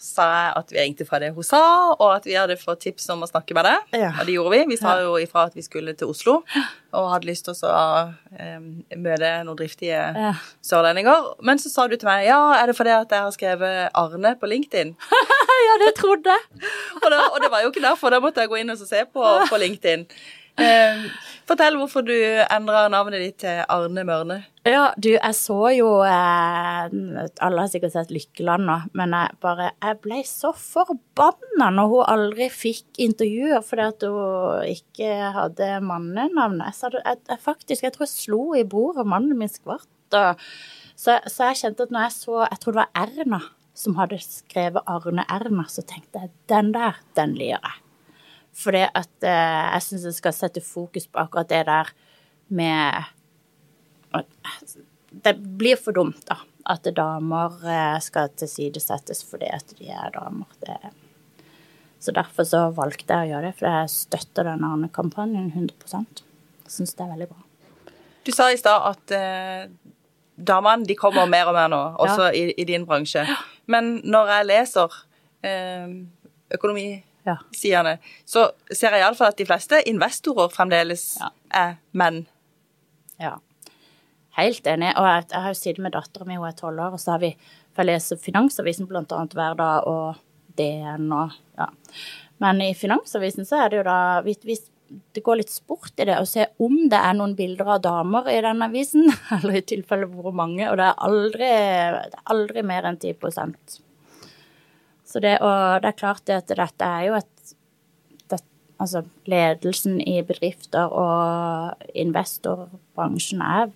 sa 0.00 0.24
jeg 0.32 0.52
at 0.58 0.72
vi 0.74 0.78
ringte 0.80 1.06
fra 1.08 1.18
det 1.22 1.30
hun 1.36 1.44
sa, 1.46 1.60
og 1.94 2.08
at 2.16 2.24
vi 2.26 2.34
hadde 2.38 2.56
fått 2.60 2.80
tips 2.86 3.08
om 3.14 3.22
å 3.22 3.28
snakke 3.30 3.54
med 3.54 3.64
deg. 3.68 3.92
Ja. 4.00 4.10
Og 4.18 4.26
det 4.26 4.34
gjorde 4.34 4.52
vi. 4.56 4.62
Vi 4.72 4.78
sa 4.80 4.96
jo 5.02 5.14
ifra 5.22 5.44
at 5.50 5.54
vi 5.58 5.62
skulle 5.62 5.94
til 5.98 6.10
Oslo, 6.10 6.40
og 6.92 7.08
hadde 7.14 7.28
lyst 7.30 7.46
til 7.48 7.54
å 7.68 7.84
um, 8.10 8.66
møte 9.00 9.30
noen 9.46 9.56
driftige 9.58 10.02
Ja. 10.18 10.34
sørlendinger. 10.66 11.30
Men 11.42 11.58
så 11.62 11.70
sa 11.72 11.86
du 11.88 11.96
til 11.96 12.08
meg 12.10 12.26
ja, 12.26 12.40
er 12.58 12.66
det 12.68 12.76
fordi 12.76 12.92
at 12.96 13.10
jeg 13.14 13.22
har 13.28 13.32
skrevet 13.34 13.90
Arne 13.94 14.34
på 14.40 14.50
LinkedIn? 14.50 14.94
ja, 15.68 15.78
det 15.86 15.94
trodde 16.00 16.34
jeg. 16.36 16.68
Og, 17.02 17.08
da, 17.10 17.22
og 17.32 17.40
det 17.42 17.50
var 17.54 17.62
jo 17.64 17.70
ikke 17.72 17.84
derfor. 17.86 18.10
Da 18.12 18.20
måtte 18.20 18.42
jeg 18.44 18.50
gå 18.52 18.60
inn 18.60 18.74
og 18.74 18.78
se 18.82 19.04
på, 19.08 19.24
på 19.48 19.60
LinkedIn. 19.64 20.06
Eh, 20.60 21.04
fortell 21.48 21.78
hvorfor 21.80 22.04
du 22.04 22.14
endra 22.14 22.84
navnet 22.92 23.22
ditt 23.22 23.38
til 23.42 23.62
Arne 23.72 24.04
Mørne. 24.04 24.38
Ja, 24.68 24.90
du, 25.00 25.08
jeg 25.14 25.34
så 25.34 25.56
jo 25.74 25.88
eh, 26.06 26.92
Alle 27.42 27.64
har 27.64 27.70
sikkert 27.72 27.94
sett 27.96 28.12
Lykkeland 28.14 28.68
nå, 28.68 28.76
men 28.94 29.16
jeg 29.16 29.34
bare 29.42 29.72
Jeg 29.72 29.98
ble 30.04 30.20
så 30.28 30.52
forbanna 30.54 31.70
når 31.74 31.88
hun 31.90 32.12
aldri 32.12 32.46
fikk 32.52 33.00
intervjuer 33.02 33.64
fordi 33.66 33.88
at 33.88 34.06
hun 34.06 34.68
ikke 34.70 35.16
hadde 35.38 35.72
mannenavn. 35.88 36.60
Jeg, 36.68 36.94
jeg, 37.00 37.24
jeg 37.32 37.42
faktisk 37.48 37.88
Jeg 37.88 37.96
tror 37.96 38.06
jeg 38.06 38.14
slo 38.14 38.44
i 38.58 38.62
bordet, 38.62 39.08
mannen 39.08 39.38
min 39.40 39.50
skvatt. 39.50 39.90
Og, 40.12 40.46
så, 40.94 41.18
så 41.26 41.50
jeg 41.50 41.62
kjente 41.64 41.88
at 41.88 41.94
når 41.94 42.06
jeg 42.06 42.16
så 42.20 42.38
Jeg 42.44 42.62
tror 42.62 42.76
det 42.76 42.84
var 42.84 43.04
Erna 43.06 43.42
som 43.74 43.96
hadde 43.96 44.18
skrevet 44.20 44.84
Arne 44.86 45.24
Erna, 45.32 45.64
så 45.68 45.84
tenkte 45.88 46.20
jeg 46.20 46.34
den 46.52 46.74
der, 46.74 47.00
den 47.16 47.32
liker 47.38 47.62
jeg. 47.64 47.80
Fordi 48.52 48.84
at 48.84 49.24
eh, 49.24 49.66
jeg 49.72 49.84
syns 49.86 50.06
jeg 50.08 50.18
skal 50.18 50.34
sette 50.36 50.62
fokus 50.64 51.06
på 51.08 51.20
akkurat 51.22 51.48
det 51.48 51.64
der 51.68 51.92
med 52.52 53.04
Det 55.24 55.36
blir 55.36 55.76
for 55.80 55.96
dumt, 55.96 56.20
da. 56.28 56.36
At 56.68 56.84
damer 56.96 57.56
eh, 57.64 57.98
skal 58.04 58.28
tilsidesettes 58.36 59.24
fordi 59.26 59.48
at 59.50 59.72
de 59.78 59.88
er 59.90 60.12
damer. 60.14 60.50
Det, 60.60 60.76
så 62.02 62.12
derfor 62.12 62.46
så 62.48 62.66
valgte 62.76 63.14
jeg 63.14 63.28
å 63.28 63.30
gjøre 63.32 63.48
det, 63.48 63.56
for 63.58 63.68
jeg 63.70 63.90
støtter 63.92 64.50
den 64.50 64.64
andre 64.66 64.90
kampanjen 64.92 65.48
100 65.54 66.04
Jeg 66.04 66.74
syns 66.76 66.94
det 66.98 67.04
er 67.04 67.12
veldig 67.14 67.28
bra. 67.30 67.42
Du 68.22 68.30
sa 68.34 68.50
i 68.52 68.58
stad 68.60 68.84
at 68.92 69.14
eh, 69.16 69.70
damene 70.36 70.86
de 70.86 70.96
kommer 70.98 71.30
mer 71.30 71.50
og 71.50 71.56
mer 71.56 71.70
nå, 71.72 71.80
også 72.04 72.30
i, 72.36 72.52
i 72.58 72.66
din 72.68 72.86
bransje. 72.86 73.24
Men 73.72 73.96
når 74.04 74.34
jeg 74.36 74.48
leser 74.50 75.00
eh, 75.46 75.96
økonomisidene, 76.54 77.08
Ja. 77.26 77.36
så 78.26 78.48
ser 78.72 78.90
jeg 78.96 79.04
iallfall 79.04 79.28
at 79.30 79.38
de 79.38 79.46
fleste 79.46 79.78
investorer 79.86 80.48
fremdeles 80.50 81.18
Ja. 81.20 81.28
er 81.54 81.76
menn. 81.92 82.26
Ja. 83.20 83.36
Helt 84.36 84.66
enig. 84.66 84.92
Og 84.96 85.04
jeg, 85.06 85.26
jeg 85.30 85.40
har 85.44 85.52
jo 85.52 85.58
sittet 85.60 85.82
med 85.84 85.92
dattera 85.92 86.24
mi, 86.26 86.36
hun 86.40 86.48
er 86.48 86.56
tolv 86.56 86.80
år, 86.80 86.92
og 86.96 87.00
så 87.00 87.12
har 87.16 87.18
vi 87.22 87.36
For 87.72 87.84
jeg 87.86 87.94
leser 87.94 88.18
Finansavisen 88.20 88.84
blant 88.88 89.12
annet 89.16 89.32
hver 89.32 89.54
dag, 89.56 89.86
og 89.86 90.16
DN 90.58 91.06
og 91.12 91.32
Ja. 91.58 91.66
Men 92.42 92.60
i 92.60 92.74
Finansavisen 92.74 93.46
så 93.48 93.62
er 93.64 93.70
det 93.70 93.78
jo 93.78 93.84
da 93.86 94.20
hvis 94.26 94.68
det 95.14 95.22
går 95.24 95.38
litt 95.40 95.48
sport 95.48 95.94
i 96.02 96.04
det 96.04 96.18
å 96.20 96.26
se 96.28 96.44
om 96.60 96.74
det 96.92 96.98
er 96.98 97.14
noen 97.16 97.32
bilder 97.36 97.70
av 97.76 97.80
damer 97.80 98.26
i 98.28 98.40
den 98.44 98.60
avisen, 98.66 99.06
eller 99.38 99.56
i 99.56 99.62
tilfelle 99.64 100.04
hvor 100.10 100.34
mange, 100.36 100.66
og 100.68 100.76
det 100.76 100.84
er 100.90 100.98
aldri, 101.06 101.48
det 101.48 102.18
er 102.18 102.26
aldri 102.34 102.62
mer 102.66 102.90
enn 102.90 102.98
10 103.00 103.14
Så 105.12 105.20
det, 105.20 105.36
og 105.44 105.82
det 105.84 105.90
er 105.90 105.98
klart 105.98 106.24
det 106.28 106.38
at 106.40 106.52
dette 106.56 106.88
er 106.88 107.08
jo 107.10 107.16
et 107.20 107.54
det, 108.32 108.40
Altså 108.80 109.04
ledelsen 109.28 110.00
i 110.00 110.22
bedrifter 110.26 110.90
og 110.90 111.82
investorbransjen 111.94 113.42
er 113.44 113.68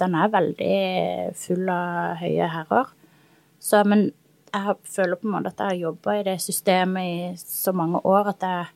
den 0.00 0.14
er 0.18 0.32
veldig 0.32 0.78
full 1.38 1.68
av 1.70 2.16
høye 2.18 2.48
herrer. 2.50 2.88
Så, 3.62 3.82
men 3.86 4.08
jeg 4.54 4.76
føler 4.90 5.18
på 5.18 5.28
en 5.28 5.34
måte 5.36 5.52
at 5.52 5.60
jeg 5.60 5.70
har 5.70 5.82
jobba 5.90 6.16
i 6.18 6.24
det 6.26 6.36
systemet 6.42 7.10
i 7.10 7.28
så 7.38 7.74
mange 7.76 8.00
år 8.06 8.32
at 8.32 8.42
jeg 8.42 8.66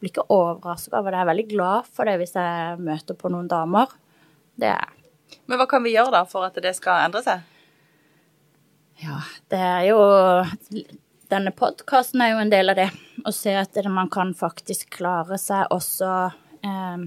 blir 0.00 0.12
ikke 0.12 0.26
overraska 0.32 0.98
over 0.98 1.10
det. 1.10 1.18
Jeg 1.18 1.26
er 1.26 1.32
veldig 1.32 1.46
glad 1.52 1.90
for 1.96 2.08
det 2.08 2.16
hvis 2.20 2.36
jeg 2.38 2.80
møter 2.84 3.18
på 3.18 3.32
noen 3.32 3.48
damer. 3.50 3.92
Det 4.56 4.70
er 4.72 4.80
jeg. 4.80 5.00
Men 5.48 5.60
hva 5.60 5.66
kan 5.68 5.84
vi 5.84 5.94
gjøre 5.94 6.14
da 6.14 6.24
for 6.28 6.46
at 6.46 6.56
det 6.62 6.74
skal 6.76 7.06
endre 7.06 7.24
seg? 7.24 7.44
Ja, 9.02 9.20
det 9.50 9.58
er 9.58 9.86
jo 9.88 9.98
Denne 11.32 11.54
podkasten 11.56 12.20
er 12.20 12.34
jo 12.34 12.40
en 12.42 12.52
del 12.52 12.72
av 12.72 12.78
det. 12.78 12.90
Å 13.24 13.32
se 13.32 13.54
at 13.56 13.78
man 13.88 14.10
kan 14.12 14.34
faktisk 14.36 14.90
klare 14.98 15.38
seg 15.40 15.72
også 15.72 16.10
eh, 16.66 17.04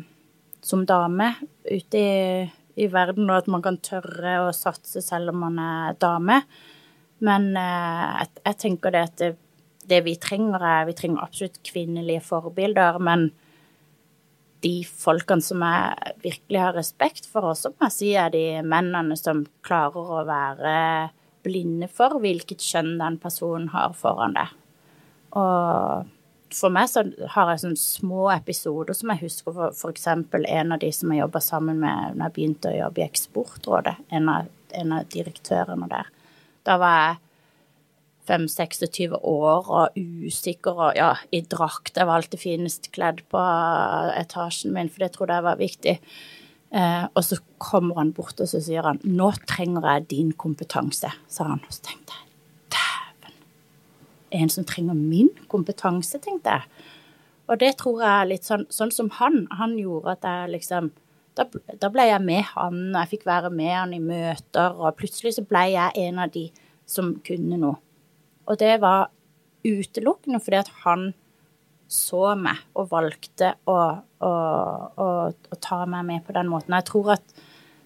som 0.65 0.85
dame 0.89 1.33
ute 1.67 2.01
i, 2.01 2.47
i 2.81 2.87
verden, 2.89 3.29
og 3.29 3.43
at 3.43 3.51
man 3.51 3.63
kan 3.65 3.77
tørre 3.83 4.39
å 4.47 4.53
satse 4.55 5.03
selv 5.05 5.35
om 5.35 5.43
man 5.45 5.59
er 5.61 5.99
dame. 6.01 6.41
Men 7.21 7.51
eh, 7.57 8.23
jeg, 8.23 8.31
jeg 8.49 8.59
tenker 8.63 8.95
det 8.95 9.03
at 9.05 9.21
det, 9.21 9.33
det 9.87 10.01
vi 10.07 10.15
trenger, 10.19 10.65
er 10.65 10.87
Vi 10.89 10.97
trenger 10.97 11.27
absolutt 11.27 11.61
kvinnelige 11.65 12.25
forbilder, 12.25 12.97
men 12.97 13.29
de 14.65 14.81
folkene 14.89 15.45
som 15.45 15.61
jeg 15.61 16.15
virkelig 16.23 16.63
har 16.63 16.73
respekt 16.73 17.29
for, 17.29 17.51
også 17.53 17.75
må 17.75 17.85
jeg 17.85 17.93
si 17.93 18.09
er 18.17 18.33
de 18.33 18.63
mennene 18.65 19.15
som 19.19 19.45
klarer 19.65 20.15
å 20.17 20.25
være 20.25 20.73
blinde 21.47 21.89
for 21.91 22.19
hvilket 22.23 22.63
kjønn 22.63 22.97
den 22.99 23.17
personen 23.23 23.71
har 23.73 23.95
foran 23.97 24.35
deg. 24.37 24.53
Og 25.39 26.13
for 26.55 26.71
meg 26.71 26.87
så 26.91 27.03
har 27.33 27.51
jeg 27.51 27.63
sånne 27.63 27.81
små 27.81 28.27
episoder 28.31 28.95
som 28.95 29.11
jeg 29.11 29.25
husker 29.25 29.55
for 29.55 29.75
f.eks. 29.75 30.07
en 30.07 30.75
av 30.75 30.79
de 30.79 30.91
som 30.95 31.11
jeg 31.11 31.23
jobba 31.23 31.41
sammen 31.43 31.79
med 31.81 32.15
når 32.15 32.29
jeg 32.29 32.35
begynte 32.37 32.71
å 32.71 32.81
jobbe 32.81 33.03
i 33.03 33.07
Eksportrådet, 33.07 33.95
en 34.15 34.29
av, 34.31 34.51
en 34.79 34.93
av 34.99 35.09
direktørene 35.11 35.89
der. 35.91 36.11
Da 36.67 36.77
var 36.79 36.99
jeg 37.01 37.17
5-26 38.27 39.15
år 39.15 39.69
og 39.71 39.95
usikker 40.27 40.81
og 40.89 40.97
ja, 40.99 41.13
i 41.31 41.41
drakt. 41.47 41.95
Jeg 41.95 42.07
var 42.07 42.19
alltid 42.19 42.41
finest 42.41 42.91
kledd 42.95 43.23
på 43.31 43.43
etasjen 44.17 44.75
min, 44.75 44.91
for 44.91 45.05
det 45.05 45.13
trodde 45.15 45.37
jeg 45.37 45.47
var 45.47 45.61
viktig. 45.61 45.95
Eh, 46.71 47.05
og 47.15 47.23
så 47.23 47.37
kommer 47.63 47.95
han 48.01 48.11
bort 48.11 48.41
og 48.43 48.49
så 48.51 48.59
sier 48.59 48.83
han 48.83 48.99
'Nå 48.99 49.31
trenger 49.47 49.81
jeg 49.87 50.09
din 50.09 50.31
kompetanse', 50.33 51.13
sa 51.27 51.43
han. 51.43 51.61
Og 51.63 51.73
så 51.73 51.81
tenkte 51.81 52.13
jeg 52.13 52.27
'dæven'. 52.71 53.35
En 54.31 54.49
som 54.49 54.65
trenger 54.65 54.93
min 54.93 55.29
kompetanse, 55.47 56.19
tenkte 56.19 56.49
jeg. 56.49 56.61
Og 57.47 57.59
det 57.59 57.77
tror 57.77 58.01
jeg 58.01 58.21
er 58.21 58.25
litt 58.25 58.43
sånn, 58.43 58.65
sånn 58.69 58.91
som 58.91 59.09
han. 59.09 59.47
Han 59.51 59.77
gjorde 59.77 60.11
at 60.11 60.23
jeg 60.23 60.49
liksom 60.49 60.91
da, 61.37 61.45
da 61.81 61.89
ble 61.89 62.07
jeg 62.09 62.21
med 62.21 62.43
han, 62.55 62.95
og 62.95 62.99
jeg 63.01 63.09
fikk 63.09 63.25
være 63.25 63.49
med 63.53 63.73
han 63.75 63.93
i 63.93 63.99
møter, 63.99 64.73
og 64.73 64.95
plutselig 64.97 65.35
så 65.37 65.43
ble 65.45 65.63
jeg 65.71 66.07
en 66.07 66.19
av 66.19 66.31
de 66.33 66.51
som 66.85 67.13
kunne 67.27 67.59
noe. 67.61 67.77
Og 68.47 68.57
det 68.59 68.79
var 68.81 69.11
utelukkende 69.67 70.39
fordi 70.39 70.61
at 70.61 70.71
han 70.83 71.13
så 71.87 72.33
meg 72.35 72.59
og 72.77 72.89
valgte 72.91 73.53
å, 73.67 73.77
å, 74.19 74.31
å, 74.31 75.07
å, 75.31 75.59
ta 75.63 75.85
meg 75.89 76.05
med 76.07 76.25
på 76.27 76.35
den 76.35 76.49
måten. 76.51 76.75
Jeg 76.75 76.89
tror 76.91 77.15
at 77.17 77.37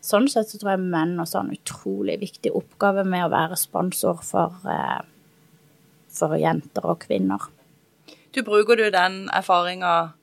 Sånn 0.01 0.25
sett 0.33 0.49
så 0.49 0.57
tror 0.57 0.71
jeg 0.73 0.81
menn 0.89 1.19
også 1.21 1.37
har 1.37 1.43
en 1.45 1.53
utrolig 1.53 2.15
viktig 2.23 2.49
oppgave 2.57 3.03
med 3.05 3.27
å 3.27 3.29
være 3.29 3.57
sponsor 3.59 4.23
for, 4.25 4.55
eh, 4.65 5.03
for 6.09 6.33
jenter 6.41 6.87
og 6.89 7.03
kvinner. 7.03 7.45
Du 8.33 8.41
Bruker 8.41 8.79
du 8.79 8.89
den 8.89 9.29
erfaringa 9.29 10.13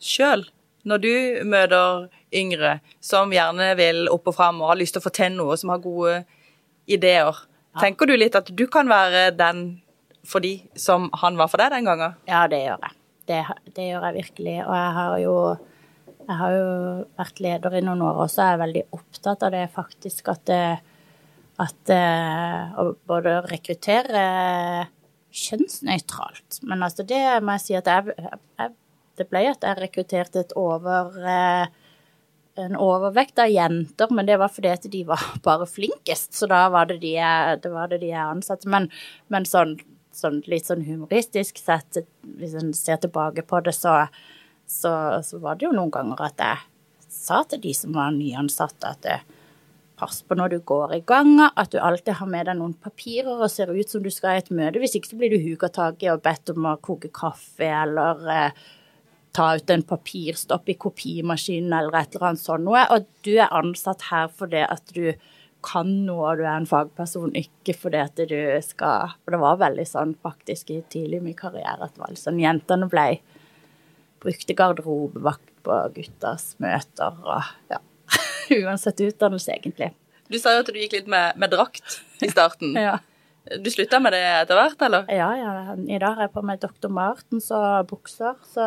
sjøl 0.00 0.46
når 0.88 1.02
du 1.04 1.44
møter 1.44 2.08
yngre 2.32 2.80
som 3.04 3.36
gjerne 3.36 3.76
vil 3.76 4.08
opp 4.08 4.32
og 4.32 4.38
fram 4.38 4.62
og 4.62 4.72
har 4.72 4.80
lyst 4.80 4.96
til 4.96 5.04
å 5.04 5.06
få 5.10 5.12
til 5.12 5.36
noe, 5.36 5.60
som 5.60 5.74
har 5.74 5.84
gode 5.84 6.24
ideer? 6.88 7.36
Ja. 7.74 7.84
Tenker 7.84 8.08
du 8.08 8.16
litt 8.16 8.34
at 8.34 8.48
du 8.48 8.66
kan 8.66 8.88
være 8.88 9.28
den 9.36 9.82
for 10.24 10.40
de 10.40 10.62
som 10.72 11.10
han 11.20 11.36
var 11.36 11.52
for 11.52 11.60
deg 11.60 11.76
den 11.76 11.84
gangen? 11.84 12.16
Ja, 12.24 12.46
det 12.48 12.64
gjør 12.64 12.80
jeg 12.80 12.96
det, 13.28 13.42
det, 13.74 13.88
gjør 13.90 14.06
jeg 14.08 14.18
virkelig. 14.20 14.56
Og 14.64 14.74
jeg 14.76 14.96
har 14.98 15.18
jo 15.22 15.36
jeg 16.22 16.38
har 16.38 16.52
jo 16.54 16.66
vært 17.18 17.40
leder 17.42 17.74
i 17.74 17.82
noen 17.82 18.02
år, 18.06 18.20
og 18.22 18.30
så 18.30 18.44
er 18.46 18.60
veldig 18.60 18.82
opptatt 18.94 19.42
av 19.42 19.54
det 19.56 19.64
faktisk 19.74 20.28
at, 20.30 20.52
at 21.64 21.90
eh, 21.90 22.76
Å 22.78 22.84
både 23.10 23.40
rekruttere 23.48 24.22
kjønnsnøytralt. 25.32 26.60
Men 26.68 26.86
altså 26.86 27.02
det 27.08 27.24
må 27.42 27.56
jeg 27.56 27.64
si 27.64 27.78
at 27.78 27.90
jeg, 27.90 28.14
jeg 28.14 28.74
Det 29.18 29.26
ble 29.28 29.42
at 29.50 29.66
jeg 29.66 29.80
rekrutterte 29.82 30.40
et 30.40 30.54
over 30.56 31.18
eh, 31.28 31.66
en 32.60 32.76
overvekt 32.76 33.40
av 33.40 33.48
jenter, 33.48 34.10
men 34.12 34.26
det 34.28 34.36
var 34.40 34.52
fordi 34.52 34.70
at 34.72 34.86
de 34.92 35.02
var 35.08 35.22
bare 35.46 35.66
flinkest. 35.68 36.34
Så 36.36 36.48
da 36.50 36.66
var 36.72 36.90
det 36.90 37.00
de 37.02 37.14
jeg, 37.16 37.62
det 37.64 37.72
det 37.94 38.00
de 38.02 38.12
jeg 38.12 38.36
ansatte. 38.36 38.68
Men, 38.68 38.90
men 39.32 39.48
sånn 39.48 39.78
sånn, 40.16 40.40
litt 40.50 40.68
sånn 40.68 40.84
humoristisk 40.86 41.60
sett, 41.60 42.02
hvis 42.38 42.56
en 42.58 42.72
ser 42.76 43.00
tilbake 43.02 43.44
på 43.48 43.60
det, 43.64 43.74
så, 43.76 44.06
så, 44.66 44.92
så, 45.24 45.40
var 45.42 45.58
det 45.58 45.68
jo 45.68 45.76
noen 45.76 45.92
ganger 45.94 46.26
at 46.28 46.42
jeg 46.42 47.12
sa 47.12 47.42
til 47.48 47.62
de 47.64 47.72
som 47.76 47.94
var 47.96 48.12
nyansatte, 48.16 48.92
at 48.94 49.06
det, 49.06 49.20
pass 50.02 50.22
på 50.26 50.34
når 50.34 50.54
du 50.54 50.58
går 50.66 50.96
i 50.96 51.02
ganga, 51.06 51.50
at 51.56 51.70
du 51.72 51.78
alltid 51.78 52.16
har 52.18 52.30
med 52.30 52.48
deg 52.48 52.58
noen 52.58 52.74
papirer 52.74 53.38
og 53.38 53.50
ser 53.52 53.70
ut 53.70 53.90
som 53.90 54.02
du 54.02 54.10
skal 54.10 54.38
i 54.38 54.42
et 54.42 54.50
møte. 54.54 54.80
Hvis 54.82 54.96
ikke 54.98 55.12
så 55.12 55.18
blir 55.20 55.30
du 55.30 55.42
huka 55.44 55.70
tak 55.72 56.02
i 56.02 56.10
og 56.10 56.22
bedt 56.24 56.50
om 56.54 56.66
å 56.66 56.78
koke 56.82 57.12
kaffe 57.14 57.68
eller 57.68 58.24
eh, 58.32 58.64
ta 59.36 59.52
ut 59.56 59.70
en 59.70 59.84
papirstopp 59.86 60.72
i 60.72 60.78
kopimaskinen 60.80 61.72
eller 61.76 62.00
et 62.00 62.16
eller 62.16 62.32
annet 62.32 62.42
sånt 62.42 62.66
noe. 62.66 62.82
Og 62.94 63.06
du 63.26 63.36
er 63.36 63.54
ansatt 63.54 64.08
her 64.10 64.32
fordi 64.34 64.64
at 64.66 64.96
du 64.96 65.12
kan 65.64 65.90
noe 66.06 66.32
og 66.32 66.40
du 66.40 66.44
er 66.46 66.56
en 66.56 66.68
fagperson, 66.68 67.34
ikke 67.38 67.74
fordi 67.78 68.00
at 68.02 68.18
du 68.28 68.38
skal 68.66 69.14
For 69.22 69.34
det 69.34 69.40
var 69.42 69.60
veldig 69.62 69.86
sånn 69.88 70.16
faktisk 70.22 70.72
i 70.74 70.80
tidlig 70.92 71.20
i 71.20 71.26
min 71.28 71.38
karriere 71.38 71.88
at 71.88 72.00
var 72.00 72.14
sånn 72.18 72.40
jentene 72.42 72.90
ble 72.90 73.06
Brukte 74.22 74.54
garderobevakt 74.54 75.48
på 75.66 75.78
guttas 75.96 76.52
møter 76.62 77.16
og 77.22 77.48
ja. 77.72 77.80
Uansett 78.62 79.00
utdannelse, 79.02 79.54
egentlig. 79.54 79.92
Du 80.30 80.38
sa 80.38 80.54
jo 80.54 80.62
at 80.62 80.70
du 80.70 80.78
gikk 80.78 80.94
litt 80.96 81.08
med, 81.10 81.38
med 81.40 81.50
drakt 81.52 82.02
i 82.22 82.30
starten. 82.30 82.76
ja. 82.88 82.98
Du 83.58 83.70
slutta 83.74 83.98
med 83.98 84.14
det 84.14 84.22
etter 84.22 84.54
hvert, 84.54 84.82
eller? 84.86 85.08
Ja, 85.10 85.30
ja. 85.34 85.74
I 85.74 85.98
dag 85.98 86.14
har 86.14 86.28
jeg 86.28 86.34
på 86.36 86.44
meg 86.46 86.60
Dr. 86.62 86.92
Martens 86.94 87.48
og 87.54 87.88
bukser, 87.90 88.36
så 88.52 88.66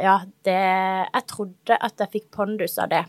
ja, 0.00 0.22
det 0.48 0.56
Jeg 0.56 1.26
trodde 1.28 1.76
at 1.76 2.00
jeg 2.00 2.12
fikk 2.16 2.30
pondus 2.32 2.78
av 2.80 2.88
det. 2.92 3.02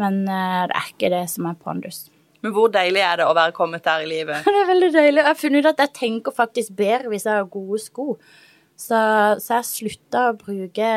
Men 0.00 0.22
eh, 0.28 0.62
det 0.70 0.76
er 0.76 0.92
ikke 0.92 1.12
det 1.12 1.24
som 1.32 1.48
er 1.50 1.58
pondus. 1.60 2.06
Men 2.44 2.52
hvor 2.54 2.68
deilig 2.72 3.02
er 3.02 3.20
det 3.20 3.28
å 3.28 3.36
være 3.36 3.54
kommet 3.56 3.84
der 3.86 4.04
i 4.04 4.10
livet? 4.10 4.44
det 4.46 4.62
er 4.62 4.68
veldig 4.68 4.90
deilig. 4.94 5.22
Jeg 5.22 5.28
har 5.30 5.38
funnet 5.40 5.64
ut 5.64 5.70
at 5.72 5.84
jeg 5.86 5.94
tenker 6.00 6.36
faktisk 6.36 6.76
bedre 6.78 7.12
hvis 7.12 7.26
jeg 7.28 7.40
har 7.40 7.48
gode 7.50 7.80
sko. 7.82 8.10
Så, 8.76 8.98
så 9.40 9.54
jeg 9.56 9.68
slutta 9.70 10.26
å 10.30 10.36
bruke 10.36 10.88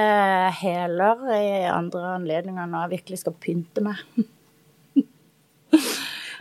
hæler 0.59 1.21
i 1.31 1.43
andre 1.71 2.15
anledninger 2.17 2.67
når 2.67 2.81
jeg 2.83 2.93
virkelig 2.97 3.21
skal 3.21 3.38
pynte 3.39 3.83
meg. 3.85 4.01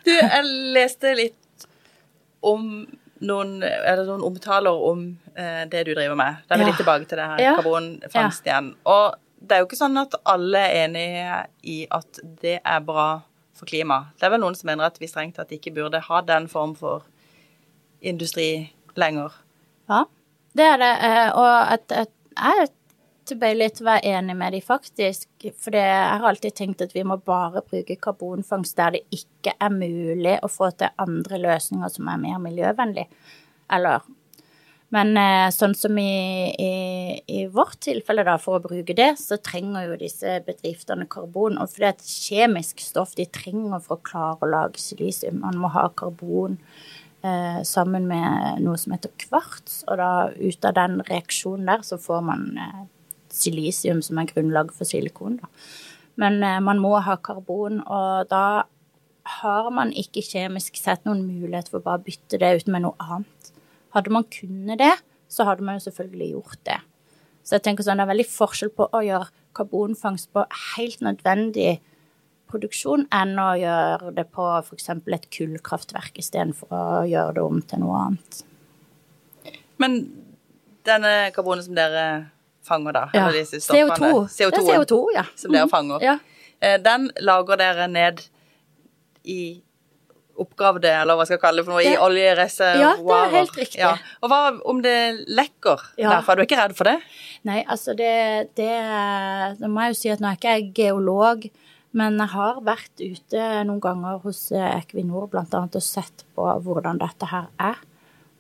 du, 0.04 0.10
jeg 0.10 0.48
leste 0.74 1.14
litt 1.14 1.68
om 2.42 2.64
noen, 3.22 3.54
noen 3.62 4.26
omtaler 4.26 4.82
om 4.90 5.06
eh, 5.38 5.62
det 5.70 5.84
du 5.86 5.92
driver 5.94 6.18
med. 6.18 6.42
Da 6.46 6.56
er 6.56 6.62
vi 6.62 6.66
ja. 6.66 6.72
litt 6.72 6.82
tilbake 6.82 7.06
til 7.06 7.22
det 7.22 7.30
her 7.30 7.44
karbonfangst 7.60 8.46
ja. 8.46 8.58
igjen. 8.58 8.72
Og 8.90 9.18
det 9.40 9.55
er 9.55 9.62
jo 9.62 9.68
ikke 9.68 9.79
sånn 9.79 10.01
at 10.01 10.16
alle 10.29 10.61
er 10.66 10.85
enige 10.85 11.40
i 11.62 11.79
at 11.94 12.20
det 12.42 12.59
er 12.59 12.81
bra 12.85 13.09
for 13.59 13.70
klimaet. 13.70 14.14
Det 14.18 14.27
er 14.27 14.35
vel 14.35 14.42
noen 14.42 14.57
som 14.59 14.70
mener 14.70 14.87
at 14.87 14.98
vi 15.01 15.11
strengt 15.11 15.38
tatt 15.38 15.53
ikke 15.55 15.74
burde 15.77 16.03
ha 16.05 16.22
den 16.27 16.48
form 16.51 16.74
for 16.79 17.07
industri 18.01 18.68
lenger. 18.98 19.35
Ja, 19.90 20.05
det 20.59 20.66
er 20.66 20.83
det. 20.83 20.92
Eh, 21.09 21.29
og 21.38 21.55
at, 21.74 21.94
at 22.05 22.14
jeg 22.38 22.68
tilbøyelig 23.29 23.72
til 23.77 23.85
å 23.85 23.90
være 23.90 24.12
enig 24.16 24.37
med 24.38 24.55
de 24.57 24.61
faktisk. 24.64 25.29
For 25.61 25.77
jeg 25.77 26.05
har 26.09 26.27
alltid 26.29 26.57
tenkt 26.59 26.85
at 26.85 26.94
vi 26.96 27.05
må 27.07 27.18
bare 27.20 27.62
bruke 27.66 27.98
karbonfangst 28.01 28.79
der 28.79 28.96
det 28.96 29.05
ikke 29.14 29.55
er 29.55 29.74
mulig 29.74 30.38
å 30.42 30.51
få 30.53 30.70
til 30.79 30.94
andre 31.03 31.40
løsninger 31.42 31.92
som 31.94 32.09
er 32.11 32.22
mer 32.22 32.40
miljøvennlige. 32.42 33.11
Eller 33.74 34.07
men 34.94 35.18
eh, 35.20 35.48
sånn 35.53 35.74
som 35.77 35.98
i, 36.01 36.48
i, 36.48 36.68
i, 37.29 37.40
vårt 37.53 37.77
tilfelle, 37.85 38.24
da, 38.24 38.38
for 38.40 38.57
å 38.57 38.64
bruke 38.64 38.94
det, 38.96 39.11
så 39.20 39.37
trenger 39.44 39.90
jo 39.90 39.98
disse 40.01 40.38
bedriftene 40.46 41.05
karbon. 41.12 41.59
Og 41.61 41.68
fordi 41.68 41.85
det 41.85 41.90
er 41.90 41.98
et 41.98 42.14
kjemisk 42.29 42.81
stoff 42.81 43.12
de 43.18 43.27
trenger 43.29 43.83
for 43.85 43.98
å 43.98 44.07
klare 44.09 44.40
å 44.40 44.48
lage 44.48 44.81
silisium. 44.81 45.42
Man 45.44 45.61
må 45.61 45.68
ha 45.74 45.90
karbon 45.92 46.57
eh, 47.20 47.61
sammen 47.68 48.09
med 48.09 48.64
noe 48.64 48.81
som 48.81 48.96
heter 48.96 49.12
kvarts, 49.20 49.83
og 49.90 50.01
da 50.01 50.12
ut 50.33 50.70
av 50.70 50.79
den 50.81 51.03
reaksjonen 51.11 51.68
der 51.68 51.85
så 51.85 52.01
får 52.01 52.24
man 52.31 52.48
eh, 52.57 52.83
silisium 53.29 54.01
som 54.05 54.20
er 54.22 54.33
grunnlaget 54.33 54.72
for 54.79 54.88
silikon. 54.88 55.37
Da. 55.42 55.53
Men 56.18 56.40
eh, 56.40 56.61
man 56.64 56.81
må 56.81 56.96
ha 57.05 57.20
karbon, 57.20 57.83
og 57.85 58.33
da 58.33 58.64
har 59.29 59.68
man 59.74 59.92
ikke 59.92 60.24
kjemisk 60.24 60.79
sett 60.81 61.05
noen 61.05 61.27
mulighet 61.27 61.68
for 61.68 61.83
å 61.83 61.90
bare 61.90 62.07
bytte 62.07 62.40
det 62.40 62.55
ut 62.62 62.70
med 62.72 62.87
noe 62.87 62.96
annet. 63.05 63.38
Hadde 63.96 64.12
man 64.14 64.27
kunnet 64.33 64.81
det, 64.81 64.94
så 65.29 65.46
hadde 65.48 65.64
man 65.64 65.79
jo 65.79 65.87
selvfølgelig 65.87 66.31
gjort 66.35 66.62
det. 66.68 66.79
Så 67.44 67.57
jeg 67.57 67.64
tenker 67.64 67.87
sånn, 67.87 68.01
det 68.01 68.05
er 68.05 68.12
veldig 68.12 68.29
forskjell 68.29 68.72
på 68.77 68.88
å 68.92 69.05
gjøre 69.05 69.31
karbonfangst 69.57 70.31
på 70.37 70.44
helt 70.74 71.05
nødvendig 71.05 71.79
produksjon 72.48 73.07
enn 73.12 73.35
å 73.40 73.48
gjøre 73.61 74.12
det 74.16 74.24
på 74.33 74.46
f.eks. 74.61 74.90
et 74.92 75.29
kullkraftverk 75.35 76.20
istedenfor 76.20 76.72
å 76.72 77.05
gjøre 77.09 77.37
det 77.38 77.44
om 77.44 77.61
til 77.64 77.83
noe 77.85 78.03
annet. 78.07 78.40
Men 79.81 80.01
denne 80.88 81.12
karbonen 81.37 81.64
som 81.64 81.77
dere 81.77 82.05
fanger, 82.68 82.96
da? 82.96 83.05
Ja. 83.16 83.29
CO2. 83.33 84.11
CO2. 84.29 84.51
Det 84.53 84.61
er 84.61 84.68
CO2, 84.68 85.01
ja. 85.14 85.24
Som 85.37 85.55
dere 85.55 85.68
mhm. 85.68 85.72
fanger. 85.72 86.05
Ja. 86.05 86.18
Eh, 86.61 86.77
den 86.83 87.09
lager 87.24 87.61
dere 87.61 87.88
ned 87.90 88.24
i 89.29 89.40
oppgravd 90.44 90.83
det, 90.85 90.92
eller 91.03 91.18
hva 91.18 91.24
skal 91.27 91.37
jeg 91.37 91.42
kalle 91.42 91.62
det 91.62 91.66
for 91.66 91.74
noe, 91.77 91.85
i 91.87 91.96
oljereservoarer. 91.96 92.83
Ja, 92.83 92.92
det 93.09 93.18
er 93.20 93.35
helt 93.37 93.57
riktig. 93.59 93.81
Ja. 93.83 93.92
Og 94.22 94.31
hva 94.33 94.40
om 94.72 94.83
det 94.85 94.96
lekker 95.29 95.83
Ja. 95.98 96.11
derfra? 96.16 96.37
Du 96.37 96.42
er 96.42 96.46
ikke 96.48 96.61
redd 96.62 96.77
for 96.79 96.85
det? 96.90 96.98
Nei, 97.48 97.64
altså 97.66 97.94
det, 97.96 98.55
det 98.59 98.70
Da 99.61 99.68
må 99.70 99.87
jeg 99.87 99.94
jo 99.94 100.01
si 100.03 100.12
at 100.14 100.20
nå 100.22 100.31
er 100.31 100.38
ikke 100.38 100.55
jeg 100.57 100.70
geolog, 100.74 101.48
men 101.98 102.18
jeg 102.20 102.29
har 102.35 102.61
vært 102.66 103.01
ute 103.01 103.46
noen 103.66 103.81
ganger 103.81 104.18
hos 104.22 104.51
eh, 104.53 104.79
Equinor 104.79 105.31
annet 105.33 105.79
og 105.79 105.83
sett 105.83 106.24
på 106.37 106.44
hvordan 106.64 107.01
dette 107.01 107.27
her 107.31 107.48
er. 107.59 107.79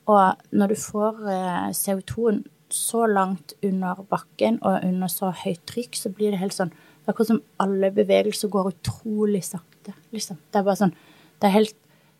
Og 0.08 0.52
når 0.52 0.68
du 0.74 0.78
får 0.80 1.24
eh, 1.32 1.68
CO2-en 1.76 2.44
så 2.72 3.06
langt 3.08 3.54
under 3.64 4.02
bakken 4.10 4.58
og 4.62 4.84
under 4.84 5.08
så 5.08 5.30
høyt 5.32 5.62
trykk, 5.66 5.96
så 5.96 6.10
blir 6.12 6.34
det 6.34 6.42
helt 6.42 6.52
sånn 6.56 6.68
Det 6.68 7.08
er 7.08 7.14
akkurat 7.14 7.30
som 7.30 7.42
alle 7.64 7.88
bevegelser 7.96 8.50
går 8.52 8.66
utrolig 8.74 9.40
sakte, 9.46 9.94
liksom. 10.12 10.36
Det 10.52 10.60
er 10.60 10.66
bare 10.66 10.76
sånn 10.82 10.92
Det 11.40 11.48
er 11.48 11.54
helt 11.54 11.76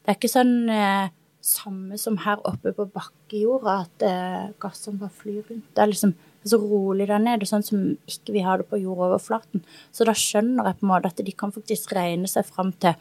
Det 0.08 0.14
er 0.14 0.16
ikke 0.22 0.28
sånn 0.32 0.70
eh, 0.72 1.10
samme 1.44 1.98
som 2.00 2.14
her 2.24 2.40
oppe 2.48 2.70
på 2.72 2.86
bakkejorda, 2.94 3.74
at 3.84 4.04
eh, 4.08 4.46
gassene 4.56 5.02
bare 5.02 5.12
flyr 5.12 5.42
rundt. 5.50 5.66
Det 5.76 5.82
er 5.84 5.90
liksom 5.90 6.14
så 6.48 6.56
rolig 6.62 7.10
der 7.10 7.20
nede, 7.20 7.44
sånn 7.44 7.66
som 7.66 7.82
ikke 8.08 8.32
vi 8.32 8.44
har 8.46 8.62
det 8.62 8.70
på 8.70 8.80
jordoverflaten. 8.80 9.60
Så 9.92 10.06
da 10.08 10.14
skjønner 10.16 10.70
jeg 10.70 10.78
på 10.78 10.86
en 10.86 10.92
måte 10.94 11.10
at 11.12 11.20
de 11.26 11.34
kan 11.36 11.52
faktisk 11.52 11.92
regne 11.92 12.30
seg 12.32 12.48
fram 12.48 12.72
til 12.80 12.96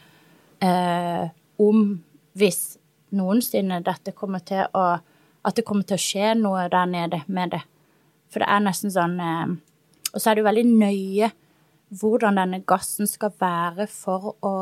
eh, 0.68 1.32
om, 1.64 1.80
hvis 2.36 2.62
noensinne 3.16 3.80
dette 3.88 4.12
kommer 4.12 4.44
til 4.44 4.68
å 4.76 4.90
At 5.48 5.56
det 5.56 5.64
kommer 5.64 5.88
til 5.88 5.96
å 5.96 6.04
skje 6.04 6.34
noe 6.36 6.66
der 6.68 6.90
nede 6.92 7.22
med 7.32 7.54
det. 7.56 7.62
For 8.28 8.44
det 8.44 8.52
er 8.52 8.66
nesten 8.68 8.92
sånn 8.92 9.16
eh, 9.24 9.54
Og 10.12 10.20
så 10.20 10.28
er 10.28 10.36
det 10.36 10.44
jo 10.44 10.50
veldig 10.50 10.66
nøye 10.74 11.30
hvordan 11.90 12.36
denne 12.40 12.60
gassen 12.68 13.08
skal 13.08 13.32
være 13.40 13.88
for 13.92 14.34
å 14.44 14.54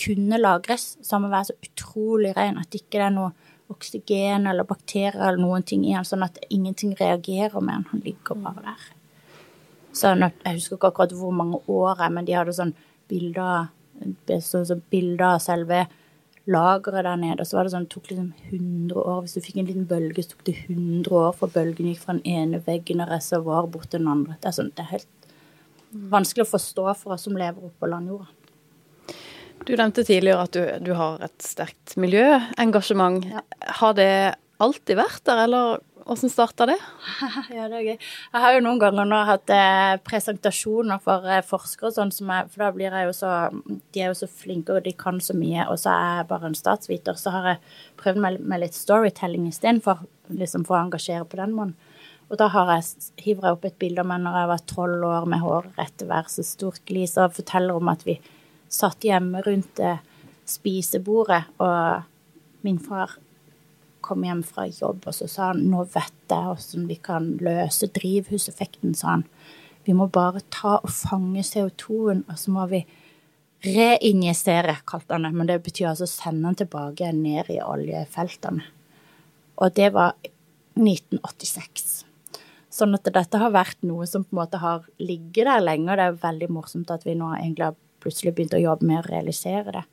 kunne 0.00 0.40
lagres. 0.40 0.94
Så 1.02 1.16
den 1.16 1.26
må 1.26 1.32
være 1.32 1.50
så 1.50 1.58
utrolig 1.68 2.32
ren 2.36 2.60
at 2.62 2.76
ikke 2.76 2.96
det 2.96 3.06
er 3.08 3.14
noe 3.16 3.52
oksygen 3.72 4.46
eller 4.46 4.66
bakterier 4.68 5.18
eller 5.18 5.42
noen 5.42 5.64
ting 5.66 5.84
i 5.84 5.94
den, 5.96 6.06
sånn 6.06 6.24
at 6.24 6.38
ingenting 6.48 6.94
reagerer 6.98 7.60
med 7.60 7.74
den. 7.74 7.88
Han 7.90 8.04
ligger 8.04 8.38
bare 8.40 8.62
der. 8.70 8.88
Så 9.96 10.12
jeg 10.12 10.58
husker 10.58 10.76
ikke 10.76 10.92
akkurat 10.92 11.14
hvor 11.16 11.32
mange 11.34 11.60
år 11.72 12.04
er, 12.04 12.12
men 12.12 12.28
de 12.28 12.36
hadde 12.36 12.54
sånn 12.56 12.74
bilder 13.10 13.72
så, 14.44 14.60
så 14.68 14.76
bilder 14.92 15.36
av 15.36 15.38
selve 15.40 15.86
lageret 16.46 17.06
der 17.06 17.16
nede. 17.18 17.42
Og 17.42 17.48
så 17.48 17.58
var 17.58 17.66
det 17.66 17.72
sånn, 17.74 17.86
det 17.88 17.94
tok 17.94 18.10
liksom 18.10 18.28
100 18.50 19.02
år. 19.02 19.22
Hvis 19.24 19.36
du 19.36 19.44
fikk 19.44 19.60
en 19.60 19.70
liten 19.70 19.88
bølge, 19.90 20.24
så 20.24 20.34
tok 20.34 20.44
det 20.48 20.56
100 20.66 21.16
år 21.18 21.32
for 21.38 21.52
bølgen 21.52 21.90
gikk 21.90 22.02
fra 22.04 22.16
den 22.18 22.26
ene 22.28 22.60
veggen 22.66 23.02
av 23.02 23.10
reservoaret 23.14 23.72
bort 23.72 23.90
til 23.90 24.04
den 24.04 24.12
andre. 24.12 24.36
Det 24.40 24.50
er, 24.50 24.56
sånn, 24.58 24.72
det 24.76 24.84
er 24.84 24.92
helt 24.92 25.10
vanskelig 25.90 26.46
å 26.46 26.52
forstå 26.54 26.86
for 27.00 27.16
oss 27.16 27.26
som 27.28 27.36
lever 27.38 27.68
oppe 27.68 27.84
på 27.84 27.90
landjorda. 27.90 28.28
Du 29.66 29.72
nevnte 29.74 30.04
tidligere 30.06 30.44
at 30.46 30.54
du, 30.54 30.62
du 30.86 30.92
har 30.94 31.22
et 31.26 31.42
sterkt 31.42 31.96
miljøengasjement. 31.98 33.24
Ja. 33.26 33.42
Har 33.80 33.96
det 33.98 34.10
alltid 34.62 34.98
vært 35.00 35.24
der, 35.26 35.42
eller 35.46 35.80
hvordan 36.06 36.30
starta 36.30 36.68
det? 36.70 36.76
Ja, 37.56 37.66
det 37.66 37.80
er 37.80 37.86
gøy. 37.88 37.96
Jeg 37.96 38.42
har 38.44 38.54
jo 38.54 38.62
noen 38.62 38.78
ganger 38.78 39.08
nå 39.08 39.18
hatt 39.26 39.50
eh, 39.50 39.96
presentasjoner 40.06 41.00
for 41.02 41.26
eh, 41.26 41.42
forskere 41.46 41.90
og 41.90 41.96
sånn, 41.96 42.12
for 42.14 42.62
da 42.62 42.70
blir 42.74 42.94
jeg 42.94 43.08
jo 43.08 43.16
så 43.16 43.32
De 43.64 44.04
er 44.04 44.12
jo 44.12 44.20
så 44.20 44.28
flinke, 44.30 44.76
og 44.76 44.86
de 44.86 44.94
kan 44.94 45.18
så 45.18 45.34
mye, 45.34 45.66
og 45.66 45.80
så 45.82 45.96
er 45.96 46.20
jeg 46.20 46.30
bare 46.30 46.50
en 46.52 46.58
statsviter. 46.58 47.18
Så 47.18 47.34
har 47.34 47.50
jeg 47.50 47.62
prøvd 47.98 48.22
med, 48.22 48.38
med 48.46 48.62
litt 48.62 48.78
storytelling 48.78 49.48
istedenfor, 49.50 50.06
liksom 50.30 50.66
for 50.68 50.78
å 50.78 50.84
engasjere 50.84 51.26
på 51.26 51.42
den 51.42 51.58
måten. 51.58 51.74
Og 52.26 52.38
da 52.40 52.48
har 52.50 52.72
jeg, 52.74 53.10
hiver 53.22 53.46
jeg 53.46 53.56
opp 53.56 53.66
et 53.68 53.78
bilde 53.78 54.02
av 54.02 54.08
meg 54.10 54.24
når 54.24 54.40
jeg 54.40 54.50
var 54.50 54.64
tolv 54.72 55.04
år 55.06 55.28
med 55.30 55.42
håret 55.44 55.78
rett 55.78 55.94
til 56.00 56.10
værs 56.10 56.40
og 56.42 56.48
stort 56.48 56.82
glis, 56.88 57.14
og 57.20 57.36
forteller 57.36 57.78
om 57.78 57.92
at 57.92 58.02
vi 58.06 58.16
satt 58.72 59.06
hjemme 59.06 59.44
rundt 59.46 59.78
eh, 59.78 60.02
spisebordet, 60.46 61.44
og 61.62 62.66
min 62.66 62.80
far 62.82 63.14
kom 64.06 64.24
hjem 64.26 64.42
fra 64.46 64.66
jobb, 64.70 65.06
og 65.06 65.14
så 65.14 65.28
sa 65.30 65.50
han 65.52 65.64
nå 65.70 65.84
vet 65.94 66.14
jeg 66.30 66.50
hvordan 66.50 66.86
vi 66.90 66.98
kan 67.02 67.30
løse 67.42 67.88
drivhuseffekten, 67.94 68.94
sa 68.98 69.16
han. 69.16 69.26
Vi 69.86 69.94
må 69.94 70.08
bare 70.10 70.42
ta 70.50 70.80
og 70.80 70.90
fange 70.90 71.44
CO2-en, 71.46 72.24
og 72.26 72.38
så 72.38 72.54
må 72.54 72.66
vi 72.70 72.82
reinjisere, 73.66 74.80
kalte 74.86 75.14
han 75.14 75.26
det. 75.28 75.32
Men 75.34 75.50
det 75.50 75.60
betyr 75.62 75.92
altså 75.92 76.08
sende 76.10 76.48
den 76.48 76.58
tilbake 76.62 77.12
ned 77.14 77.50
i 77.54 77.60
oljefeltene. 77.62 78.66
Og 79.56 79.72
det 79.78 79.92
var 79.94 80.16
1986. 80.74 82.05
Sånn 82.76 82.96
at 82.96 83.08
dette 83.08 83.40
har 83.40 83.54
vært 83.54 83.80
noe 83.88 84.04
som 84.08 84.24
på 84.26 84.34
en 84.34 84.42
måte 84.42 84.60
har 84.60 84.84
ligget 85.00 85.48
der 85.48 85.64
lenge, 85.64 85.88
og 85.88 85.96
det 85.96 86.08
er 86.10 86.22
veldig 86.26 86.48
morsomt 86.52 86.92
at 86.92 87.06
vi 87.06 87.16
nå 87.16 87.30
egentlig 87.38 87.70
har 87.70 87.78
plutselig 88.04 88.34
begynt 88.36 88.56
å 88.56 88.60
jobbe 88.60 88.86
med 88.86 89.00
å 89.00 89.06
realisere 89.08 89.72
det. 89.78 89.84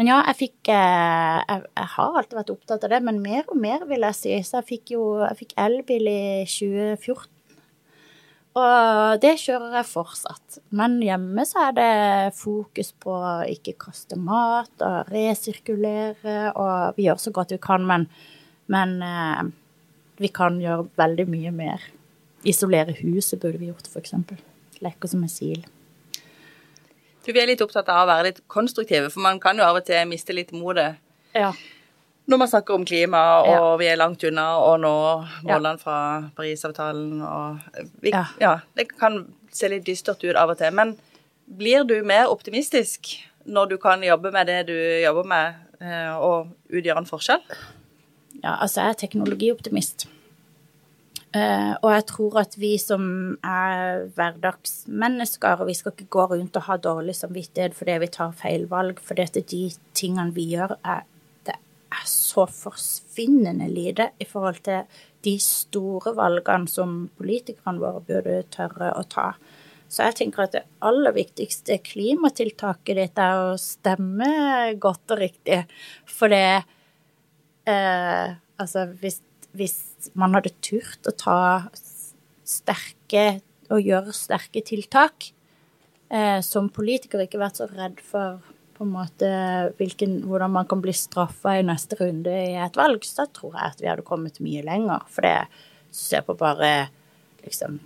Men 0.00 0.08
ja, 0.08 0.22
jeg 0.30 0.38
fikk 0.38 0.70
eh, 0.72 1.42
jeg, 1.42 1.66
jeg 1.76 1.90
har 1.94 2.16
alltid 2.16 2.38
vært 2.38 2.54
opptatt 2.54 2.86
av 2.86 2.94
det, 2.94 3.02
men 3.04 3.20
mer 3.20 3.44
og 3.44 3.60
mer, 3.60 3.84
vil 3.90 4.06
jeg 4.08 4.18
si. 4.18 4.32
Så 4.48 4.62
jeg 4.62 4.68
fikk 4.70 4.94
jo 4.94 5.04
jeg 5.20 5.38
fikk 5.42 5.54
elbil 5.60 6.08
i 6.08 6.22
2014. 6.48 7.28
Og 8.52 9.20
det 9.20 9.32
kjører 9.40 9.78
jeg 9.78 9.88
fortsatt. 9.88 10.58
Men 10.76 10.98
hjemme 11.04 11.44
så 11.48 11.68
er 11.68 11.76
det 11.76 12.34
fokus 12.36 12.92
på 13.00 13.14
å 13.14 13.38
ikke 13.48 13.78
kaste 13.86 14.18
mat 14.20 14.84
og 14.84 15.12
resirkulere, 15.12 16.52
og 16.52 16.98
vi 16.98 17.08
gjør 17.08 17.20
så 17.20 17.32
godt 17.32 17.54
vi 17.56 17.60
kan, 17.64 17.84
men, 17.88 18.08
men 18.72 18.98
eh, 19.04 19.42
vi 20.20 20.32
kan 20.32 20.60
gjøre 20.60 20.90
veldig 21.00 21.28
mye 21.32 21.54
mer. 21.56 21.92
Isolere 22.44 22.94
huset 23.02 23.40
burde 23.40 23.58
vi 23.60 23.68
gjort, 23.70 23.86
for 23.90 24.00
eksempel. 24.02 24.36
Leker 24.82 25.08
som 25.08 25.22
en 25.22 25.30
sil. 25.30 25.62
Du, 27.22 27.30
vi 27.32 27.38
er 27.38 27.46
litt 27.46 27.60
opptatt 27.62 27.86
av 27.92 28.02
å 28.02 28.08
være 28.10 28.24
litt 28.30 28.40
konstruktive, 28.50 29.10
for 29.14 29.22
man 29.22 29.38
kan 29.42 29.56
jo 29.60 29.62
av 29.66 29.78
og 29.78 29.84
til 29.86 30.08
miste 30.10 30.34
litt 30.34 30.50
motet 30.52 30.96
Ja. 31.34 31.52
når 32.26 32.38
man 32.38 32.48
snakker 32.48 32.74
om 32.74 32.84
klima, 32.84 33.42
og 33.42 33.46
Ja. 33.52 33.76
vi 33.76 33.86
er 33.86 33.96
langt 33.96 34.24
unna 34.24 34.58
å 34.58 34.76
nå 34.80 35.28
Ja. 35.44 35.58
målene 35.58 35.78
fra 35.78 36.30
Parisavtalen. 36.36 37.22
Og 37.22 37.58
vi, 38.00 38.10
Ja. 38.10 38.24
ja. 38.40 38.60
det 38.76 38.88
kan 38.98 39.32
se 39.52 39.68
litt 39.68 39.84
dystert 39.84 40.24
ut 40.24 40.34
av 40.36 40.50
og 40.50 40.58
til. 40.58 40.72
Men 40.72 40.98
blir 41.48 41.84
du 41.86 42.02
mer 42.02 42.26
optimistisk 42.26 43.18
når 43.46 43.68
du 43.68 43.76
kan 43.78 44.00
jobbe 44.02 44.32
med 44.32 44.46
det 44.46 44.66
du 44.66 44.72
jobber 45.04 45.24
med, 45.24 45.54
eh, 45.80 46.16
og 46.16 46.48
utgjøre 46.70 46.98
en 46.98 47.04
forskjell? 47.06 47.42
Ja, 48.42 48.56
altså 48.60 48.80
jeg 48.82 48.90
er 48.90 48.94
teknologioptimist. 49.06 50.06
Eh, 51.32 51.72
og 51.80 51.88
jeg 51.94 52.04
tror 52.10 52.34
at 52.42 52.58
vi 52.60 52.74
som 52.80 53.04
er 53.40 54.02
hverdagsmennesker, 54.16 55.62
og 55.62 55.70
vi 55.70 55.76
skal 55.78 55.94
ikke 55.94 56.10
gå 56.12 56.26
rundt 56.34 56.58
og 56.60 56.66
ha 56.66 56.76
dårlig 56.76 57.14
samvittighet 57.16 57.76
fordi 57.78 57.96
vi 58.02 58.10
tar 58.12 58.34
feil 58.36 58.66
valg, 58.68 59.00
fordi 59.00 59.24
at 59.24 59.38
de 59.54 59.62
tingene 59.96 60.34
vi 60.36 60.50
gjør, 60.50 60.76
er, 60.84 61.06
det 61.48 61.56
er 61.56 62.04
så 62.10 62.44
forsvinnende 62.52 63.70
lite 63.72 64.10
i 64.20 64.28
forhold 64.28 64.60
til 64.68 65.00
de 65.24 65.36
store 65.40 66.12
valgene 66.18 66.68
som 66.68 67.06
politikerne 67.16 67.80
våre 67.80 68.04
burde 68.04 68.42
tørre 68.52 68.92
å 68.98 69.06
ta. 69.08 69.30
Så 69.92 70.04
jeg 70.08 70.18
tenker 70.20 70.44
at 70.44 70.54
det 70.56 70.64
aller 70.84 71.16
viktigste 71.16 71.78
klimatiltaket 71.84 72.96
ditt 72.96 73.18
er 73.20 73.40
å 73.52 73.58
stemme 73.60 74.28
godt 74.80 75.16
og 75.16 75.20
riktig. 75.20 75.64
For 76.08 76.32
det 76.32 76.62
eh, 77.68 78.38
Altså, 78.62 78.84
hvis, 79.00 79.16
hvis 79.56 80.10
man 80.18 80.34
hadde 80.36 80.54
turt 80.64 81.08
å 81.08 81.14
ta 81.16 81.38
sterke 82.48 83.42
og 83.72 83.84
gjøre 83.84 84.14
sterke 84.16 84.62
tiltak 84.66 85.30
eh, 86.12 86.40
som 86.44 86.70
politiker, 86.72 87.22
ikke 87.24 87.40
vært 87.40 87.60
så 87.60 87.68
redd 87.70 88.00
for 88.04 88.40
på 88.72 88.86
en 88.86 88.94
måte 88.94 89.28
hvilken, 89.78 90.22
hvordan 90.26 90.54
man 90.56 90.66
kan 90.68 90.80
bli 90.82 90.94
straffa 90.96 91.58
i 91.60 91.66
neste 91.66 91.98
runde 92.00 92.32
i 92.32 92.56
et 92.58 92.76
valg, 92.78 93.04
så 93.06 93.28
tror 93.30 93.54
jeg 93.54 93.74
at 93.74 93.82
vi 93.82 93.90
hadde 93.90 94.06
kommet 94.06 94.40
mye 94.42 94.64
lenger. 94.66 95.04
For 95.12 95.26
det 95.26 95.36
ser 95.94 96.24
på 96.26 96.34
bare 96.40 96.88
liksom 97.44 97.78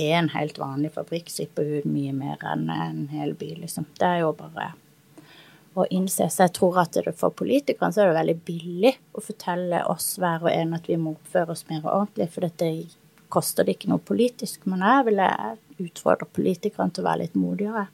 én 0.00 0.30
helt 0.34 0.58
vanlig 0.60 0.92
fabrikk 0.96 1.30
slipper 1.32 1.78
ut 1.78 1.88
mye 1.88 2.12
mer 2.16 2.42
enn 2.52 2.68
en 2.72 3.02
hel 3.12 3.34
by, 3.38 3.54
liksom. 3.62 3.86
Det 4.00 4.08
er 4.08 4.22
jo 4.24 4.34
bare 4.36 4.72
å 5.78 5.86
innse. 5.94 6.26
Så 6.30 6.46
jeg 6.46 6.54
tror 6.58 6.80
at 6.82 6.96
det 6.96 7.14
for 7.18 7.34
politikerne 7.36 7.94
så 7.94 8.02
er 8.02 8.10
det 8.10 8.18
veldig 8.18 8.38
billig 8.46 8.94
å 9.14 9.22
fortelle 9.24 9.84
oss 9.90 10.12
hver 10.20 10.46
og 10.46 10.52
en 10.52 10.76
at 10.78 10.88
vi 10.90 10.98
må 11.00 11.14
oppføre 11.16 11.54
oss 11.54 11.66
mer 11.70 11.84
ordentlig, 11.84 12.30
for 12.34 12.46
dette 12.46 12.70
koster 13.30 13.66
det 13.66 13.76
ikke 13.76 13.92
noe 13.92 14.02
politisk. 14.02 14.66
Men 14.70 14.82
jeg 14.84 15.06
ville 15.10 15.28
utfordre 15.80 16.28
politikerne 16.28 16.94
til 16.94 17.04
å 17.04 17.10
være 17.10 17.24
litt 17.24 17.38
modigere. 17.38 17.86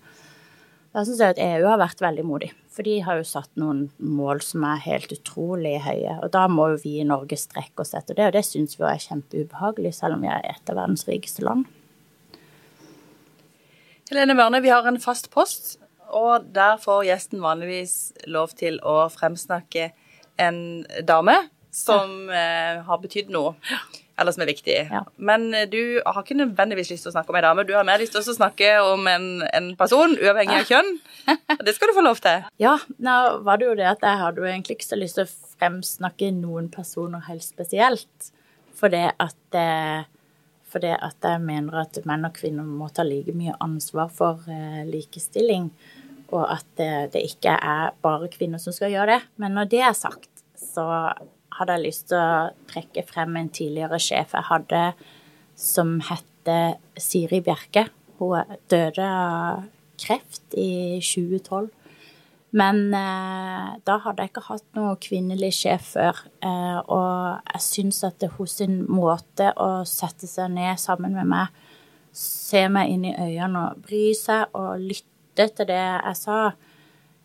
Da 0.97 1.03
syns 1.05 1.21
jeg 1.21 1.35
at 1.35 1.41
EU 1.45 1.67
har 1.69 1.77
vært 1.77 2.01
veldig 2.01 2.23
modig, 2.25 2.47
for 2.73 2.87
de 2.87 2.95
har 3.05 3.19
jo 3.19 3.25
satt 3.29 3.51
noen 3.61 3.83
mål 4.01 4.41
som 4.41 4.62
er 4.65 4.81
helt 4.87 5.11
utrolig 5.12 5.75
høye. 5.85 6.15
Og 6.25 6.31
da 6.33 6.47
må 6.49 6.71
jo 6.73 6.79
vi 6.87 6.95
i 7.03 7.05
Norge 7.05 7.37
strekke 7.37 7.85
oss 7.85 7.93
etter 7.99 8.17
det, 8.17 8.31
og 8.31 8.39
det 8.39 8.47
syns 8.49 8.79
vi 8.79 8.87
er 8.89 9.03
kjempeubehagelig, 9.05 9.93
selv 9.99 10.17
om 10.17 10.25
vi 10.25 10.31
er 10.33 10.47
et 10.49 10.73
av 10.73 10.81
verdens 10.81 11.05
rikeste 11.05 11.45
land. 11.45 11.69
Helene 14.09 14.39
Mørne, 14.39 14.62
vi 14.65 14.73
har 14.73 14.89
en 14.89 14.97
fast 15.03 15.29
post, 15.35 15.77
og 16.14 16.49
der 16.55 16.81
får 16.83 17.05
gjesten 17.09 17.42
vanligvis 17.45 17.97
lov 18.31 18.55
til 18.59 18.81
å 18.87 19.07
fremsnakke 19.12 19.90
en 20.40 20.59
dame 21.07 21.37
som 21.77 22.29
ja. 22.33 22.83
har 22.87 23.01
betydd 23.03 23.33
noe. 23.33 23.57
Eller 24.16 24.33
som 24.33 24.47
er 24.47 24.49
viktig. 24.49 24.77
Ja. 24.90 25.03
Men 25.16 25.51
eh, 25.55 25.66
du 25.69 26.01
har 26.01 26.23
ikke 26.23 26.38
nødvendigvis 26.38 26.88
lyst 26.95 27.05
til 27.05 27.12
å 27.12 27.16
snakke 27.19 27.33
om 27.33 27.37
ei 27.37 27.45
dame, 27.45 27.66
du 27.69 27.75
har 27.77 27.85
mer 27.85 28.01
lyst 28.01 28.14
til 28.16 28.25
å 28.25 28.37
snakke 28.37 28.71
om 28.81 29.05
en, 29.12 29.27
en 29.45 29.69
person, 29.77 30.16
uavhengig 30.16 30.62
av 30.62 30.71
kjønn. 30.71 30.88
Det 31.66 31.75
skal 31.77 31.92
du 31.92 31.97
få 31.99 32.05
lov 32.07 32.23
til. 32.25 32.47
Ja, 32.66 32.79
nå 33.03 33.16
var 33.45 33.61
det 33.61 33.69
jo 33.69 33.77
det 33.77 33.90
at 33.90 34.05
jeg 34.07 34.21
hadde 34.23 34.40
jo 34.40 34.49
egentlig 34.49 34.79
ikke 34.79 34.88
så 34.88 34.99
lyst 34.99 35.21
til 35.21 35.27
å 35.27 35.53
fremsnakke 35.59 36.31
noen 36.38 36.71
personer 36.73 37.27
helt 37.29 37.45
spesielt. 37.45 38.31
Fordi 38.77 39.03
at, 39.11 39.59
eh, 39.61 40.09
fordi 40.73 40.95
at 40.97 41.29
jeg 41.29 41.45
mener 41.45 41.83
at 41.85 42.01
menn 42.09 42.25
og 42.29 42.40
kvinner 42.40 42.64
må 42.64 42.88
ta 42.92 43.05
like 43.05 43.37
mye 43.37 43.57
ansvar 43.64 44.09
for 44.12 44.49
eh, 44.49 44.83
likestilling. 44.88 45.69
Og 46.35 46.43
at 46.51 46.81
det 47.12 47.21
ikke 47.23 47.53
er 47.55 47.95
bare 48.03 48.27
kvinner 48.33 48.59
som 48.59 48.75
skal 48.75 48.91
gjøre 48.91 49.12
det. 49.15 49.21
Men 49.39 49.55
når 49.55 49.69
det 49.71 49.83
er 49.87 49.95
sagt, 49.95 50.31
så 50.59 50.87
hadde 51.57 51.77
jeg 51.77 51.85
lyst 51.87 52.09
til 52.11 52.19
å 52.19 52.51
trekke 52.71 53.05
frem 53.07 53.39
en 53.39 53.53
tidligere 53.55 54.01
sjef 54.03 54.35
jeg 54.37 54.49
hadde 54.51 54.83
som 55.57 55.97
hette 56.05 56.59
Siri 57.01 57.41
Bjerke. 57.45 57.87
Hun 58.19 58.57
døde 58.71 59.07
av 59.07 59.65
kreft 60.01 60.57
i 60.57 61.01
2012. 61.01 61.71
Men 62.57 62.95
eh, 62.95 63.73
da 63.85 63.97
hadde 64.05 64.25
jeg 64.25 64.33
ikke 64.33 64.47
hatt 64.47 64.67
noen 64.77 65.01
kvinnelig 65.03 65.53
sjef 65.59 65.91
før. 65.97 66.21
Eh, 66.45 66.79
og 66.93 67.51
jeg 67.53 67.65
syns 67.65 68.03
at 68.07 68.21
det 68.23 68.31
hos 68.37 68.59
sin 68.61 68.79
måte 68.89 69.51
å 69.61 69.83
sette 69.89 70.29
seg 70.31 70.55
ned 70.55 70.81
sammen 70.81 71.17
med 71.17 71.29
meg, 71.33 71.65
se 72.17 72.62
meg 72.73 72.95
inn 72.95 73.05
i 73.11 73.17
øynene 73.17 73.67
og 73.67 73.83
bry 73.85 74.07
seg 74.17 74.55
og 74.57 74.81
lytte 74.81 75.15
til 75.37 75.68
det 75.68 75.77
jeg 75.77 76.16
sa, 76.18 76.38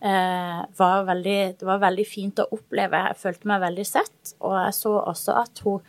eh, 0.02 0.62
var 0.78 1.06
veldig, 1.08 1.39
det 1.60 1.67
var 1.67 1.82
veldig 1.82 2.08
fint 2.08 2.41
å 2.41 2.50
oppleve. 2.52 3.06
Jeg 3.08 3.21
følte 3.21 3.52
meg 3.52 3.63
veldig 3.63 3.88
sett. 3.88 4.34
Og 4.41 4.58
jeg 4.58 4.78
så 4.78 4.95
også 5.02 5.38
at 5.45 5.65
hun 5.65 5.82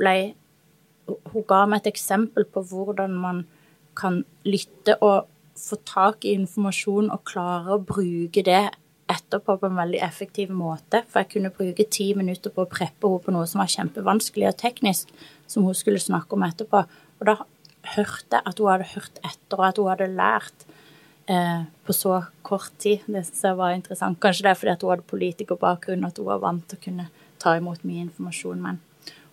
ble 0.00 0.34
Hun 1.32 1.42
ga 1.42 1.64
meg 1.66 1.80
et 1.80 1.88
eksempel 1.90 2.44
på 2.46 2.62
hvordan 2.70 3.16
man 3.18 3.40
kan 3.98 4.20
lytte 4.46 4.94
og 5.02 5.26
få 5.58 5.76
tak 5.82 6.24
i 6.24 6.36
informasjon 6.38 7.10
og 7.10 7.24
klare 7.26 7.74
å 7.74 7.82
bruke 7.82 8.44
det 8.46 8.68
etterpå 9.10 9.56
på 9.58 9.66
en 9.66 9.80
veldig 9.80 9.98
effektiv 10.06 10.52
måte. 10.54 11.02
For 11.10 11.24
jeg 11.24 11.32
kunne 11.34 11.50
bruke 11.54 11.88
ti 11.90 12.12
minutter 12.14 12.54
på 12.54 12.62
å 12.62 12.70
preppe 12.70 13.08
henne 13.08 13.24
på 13.24 13.34
noe 13.34 13.48
som 13.50 13.62
var 13.62 13.72
kjempevanskelig 13.72 14.52
og 14.52 14.58
teknisk, 14.60 15.10
som 15.50 15.66
hun 15.66 15.74
skulle 15.74 16.02
snakke 16.02 16.36
om 16.36 16.46
etterpå. 16.46 16.84
Og 17.18 17.26
da 17.26 17.40
hørte 17.96 18.38
jeg 18.38 18.46
at 18.52 18.62
hun 18.62 18.70
hadde 18.70 18.92
hørt 18.94 19.20
etter, 19.24 19.58
og 19.58 19.66
at 19.66 19.80
hun 19.82 19.90
hadde 19.90 20.10
lært 20.14 20.66
eh, 21.30 21.62
på 21.86 21.94
så 21.96 22.18
kort 22.46 22.72
tid. 22.82 23.04
Det 23.06 23.22
synes 23.28 23.42
jeg 23.46 23.58
var 23.60 23.76
interessant. 23.76 24.18
Kanskje 24.22 24.46
det 24.48 24.52
er 24.52 24.58
fordi 24.60 24.74
at 24.74 24.82
hun 24.84 24.92
hadde 24.94 25.06
politikerbakgrunn, 25.10 26.06
at 26.08 26.18
hun 26.20 26.26
var 26.28 26.42
vant 26.42 26.66
til 26.70 26.80
å 26.80 26.84
kunne 26.88 27.08
ta 27.40 27.54
imot 27.60 27.84
mye 27.88 28.04
informasjon. 28.08 28.60
Men 28.66 28.80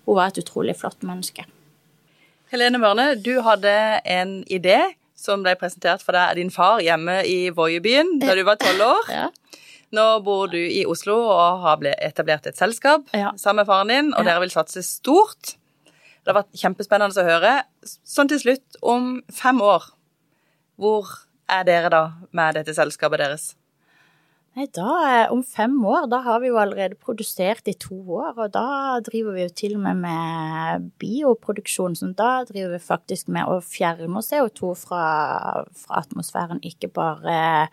hun 0.05 0.15
var 0.19 0.31
et 0.31 0.41
utrolig 0.43 0.77
flott 0.79 1.01
menneske. 1.07 1.45
Helene 2.53 2.79
Mørne, 2.79 3.10
du 3.19 3.41
hadde 3.43 3.73
en 4.07 4.38
idé 4.47 4.77
som 5.17 5.41
ble 5.43 5.55
presentert 5.60 6.03
for 6.05 6.15
deg 6.15 6.29
av 6.31 6.38
din 6.39 6.51
far 6.53 6.79
hjemme 6.86 7.17
i 7.27 7.49
Voiebyen 7.51 8.19
da 8.21 8.36
du 8.38 8.43
var 8.47 8.60
tolv 8.62 8.86
år. 8.93 9.12
Ja. 9.17 9.27
Nå 9.95 10.03
bor 10.19 10.49
du 10.51 10.57
i 10.60 10.81
Oslo 10.86 11.13
og 11.31 11.62
har 11.63 11.83
etablert 12.03 12.47
et 12.49 12.57
selskap 12.60 13.05
Ja. 13.15 13.29
sammen 13.39 13.62
med 13.63 13.69
faren 13.69 13.88
din, 13.88 14.10
og 14.13 14.19
Ja. 14.25 14.33
dere 14.33 14.41
vil 14.43 14.51
satse 14.51 14.83
stort. 14.83 15.55
Det 16.23 16.33
har 16.33 16.43
vært 16.43 16.60
kjempespennende 16.60 17.15
å 17.15 17.23
høre. 17.23 17.53
Sånn 18.03 18.27
til 18.27 18.39
slutt, 18.41 18.75
om 18.83 19.21
fem 19.31 19.62
år, 19.63 19.86
hvor 20.77 21.07
er 21.49 21.63
dere 21.67 21.91
da 21.93 22.03
med 22.36 22.60
dette 22.60 22.75
selskapet 22.75 23.23
deres? 23.23 23.47
Nei, 24.57 24.65
da, 24.73 24.91
eh, 25.05 25.31
om 25.31 25.43
fem 25.45 25.75
år, 25.86 26.07
da 26.10 26.17
har 26.25 26.39
vi 26.41 26.49
jo 26.49 26.57
allerede 26.57 26.97
produsert 26.97 27.67
i 27.69 27.75
to 27.77 27.99
år, 28.17 28.31
og 28.41 28.55
da 28.55 28.97
driver 29.05 29.36
vi 29.36 29.43
jo 29.43 29.51
til 29.53 29.75
og 29.77 29.83
med 29.83 29.99
med 30.01 30.88
bioproduksjon, 30.97 31.93
så 31.93 32.10
da 32.17 32.43
driver 32.43 32.73
vi 32.73 32.79
faktisk 32.81 33.29
med 33.29 33.45
å 33.45 33.60
fjerne 33.62 34.23
CO2 34.25 34.71
fra, 34.75 35.03
fra 35.77 36.01
atmosfæren, 36.01 36.63
ikke 36.65 36.89
bare 36.89 37.69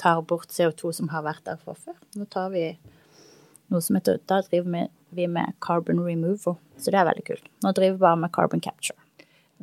tar 0.00 0.22
bort 0.22 0.48
CO2 0.48 0.94
som 0.94 1.12
har 1.12 1.26
vært 1.28 1.44
der 1.44 1.60
fra 1.60 1.76
før. 1.76 2.00
Nå 2.16 2.24
tar 2.32 2.48
vi 2.54 2.78
noe 3.68 3.84
som 3.84 4.00
heter, 4.00 4.16
da 4.24 4.40
driver 4.40 4.88
vi 5.12 5.28
med 5.28 5.52
carbon 5.60 6.00
removal, 6.00 6.56
så 6.78 6.88
det 6.88 7.02
er 7.02 7.10
veldig 7.12 7.28
kult. 7.28 7.52
Nå 7.60 7.76
driver 7.76 7.98
vi 7.98 8.06
bare 8.08 8.24
med 8.24 8.32
carbon 8.32 8.64
capture. 8.64 9.01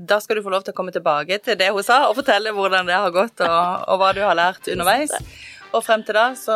Da 0.07 0.19
skal 0.19 0.37
du 0.37 0.43
få 0.43 0.49
lov 0.53 0.61
til 0.63 0.71
å 0.71 0.77
komme 0.77 0.93
tilbake 0.95 1.41
til 1.43 1.57
det 1.59 1.73
hun 1.75 1.83
sa, 1.83 2.07
og 2.07 2.15
fortelle 2.15 2.53
hvordan 2.55 2.87
det 2.87 2.95
har 2.95 3.11
gått, 3.11 3.41
og, 3.43 3.83
og 3.91 3.99
hva 3.99 4.13
du 4.15 4.21
har 4.23 4.35
lært 4.37 4.67
underveis. 4.71 5.11
Og 5.75 5.83
frem 5.83 6.03
til 6.07 6.15
da 6.15 6.31
så 6.39 6.55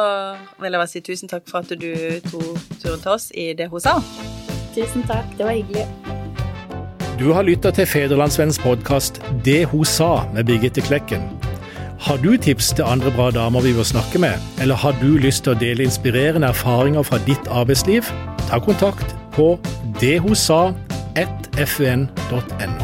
vil 0.61 0.71
jeg 0.71 0.79
bare 0.79 0.87
si 0.89 1.01
tusen 1.03 1.27
takk 1.29 1.43
for 1.51 1.59
at 1.59 1.69
du 1.75 1.91
tok 2.31 2.55
turen 2.79 3.01
til 3.03 3.11
oss 3.11 3.31
i 3.35 3.51
det 3.57 3.67
hun 3.73 3.81
sa. 3.83 3.99
Tusen 4.73 5.03
takk, 5.09 5.25
det 5.37 5.45
var 5.45 5.53
hyggelig. 5.59 5.85
Du 7.19 7.33
har 7.35 7.43
lytta 7.45 7.71
til 7.75 7.85
Federlandsvennens 7.85 8.59
podkast 8.59 9.21
'Det 9.43 9.65
hun 9.69 9.85
sa' 9.85 10.33
med 10.33 10.43
Birgitte 10.45 10.81
Klekken. 10.81 11.39
Har 11.99 12.17
du 12.17 12.37
tips 12.37 12.73
til 12.73 12.83
andre 12.83 13.11
bra 13.11 13.31
damer 13.31 13.61
vi 13.61 13.73
bør 13.73 13.83
snakke 13.83 14.19
med, 14.19 14.33
eller 14.61 14.75
har 14.75 14.91
du 15.01 15.17
lyst 15.17 15.43
til 15.43 15.53
å 15.53 15.59
dele 15.59 15.83
inspirerende 15.83 16.47
erfaringer 16.47 17.03
fra 17.03 17.17
ditt 17.27 17.47
arbeidsliv? 17.47 18.01
Ta 18.49 18.59
kontakt 18.59 19.15
på 19.31 19.59
dethosa1fun.no. 20.01 22.82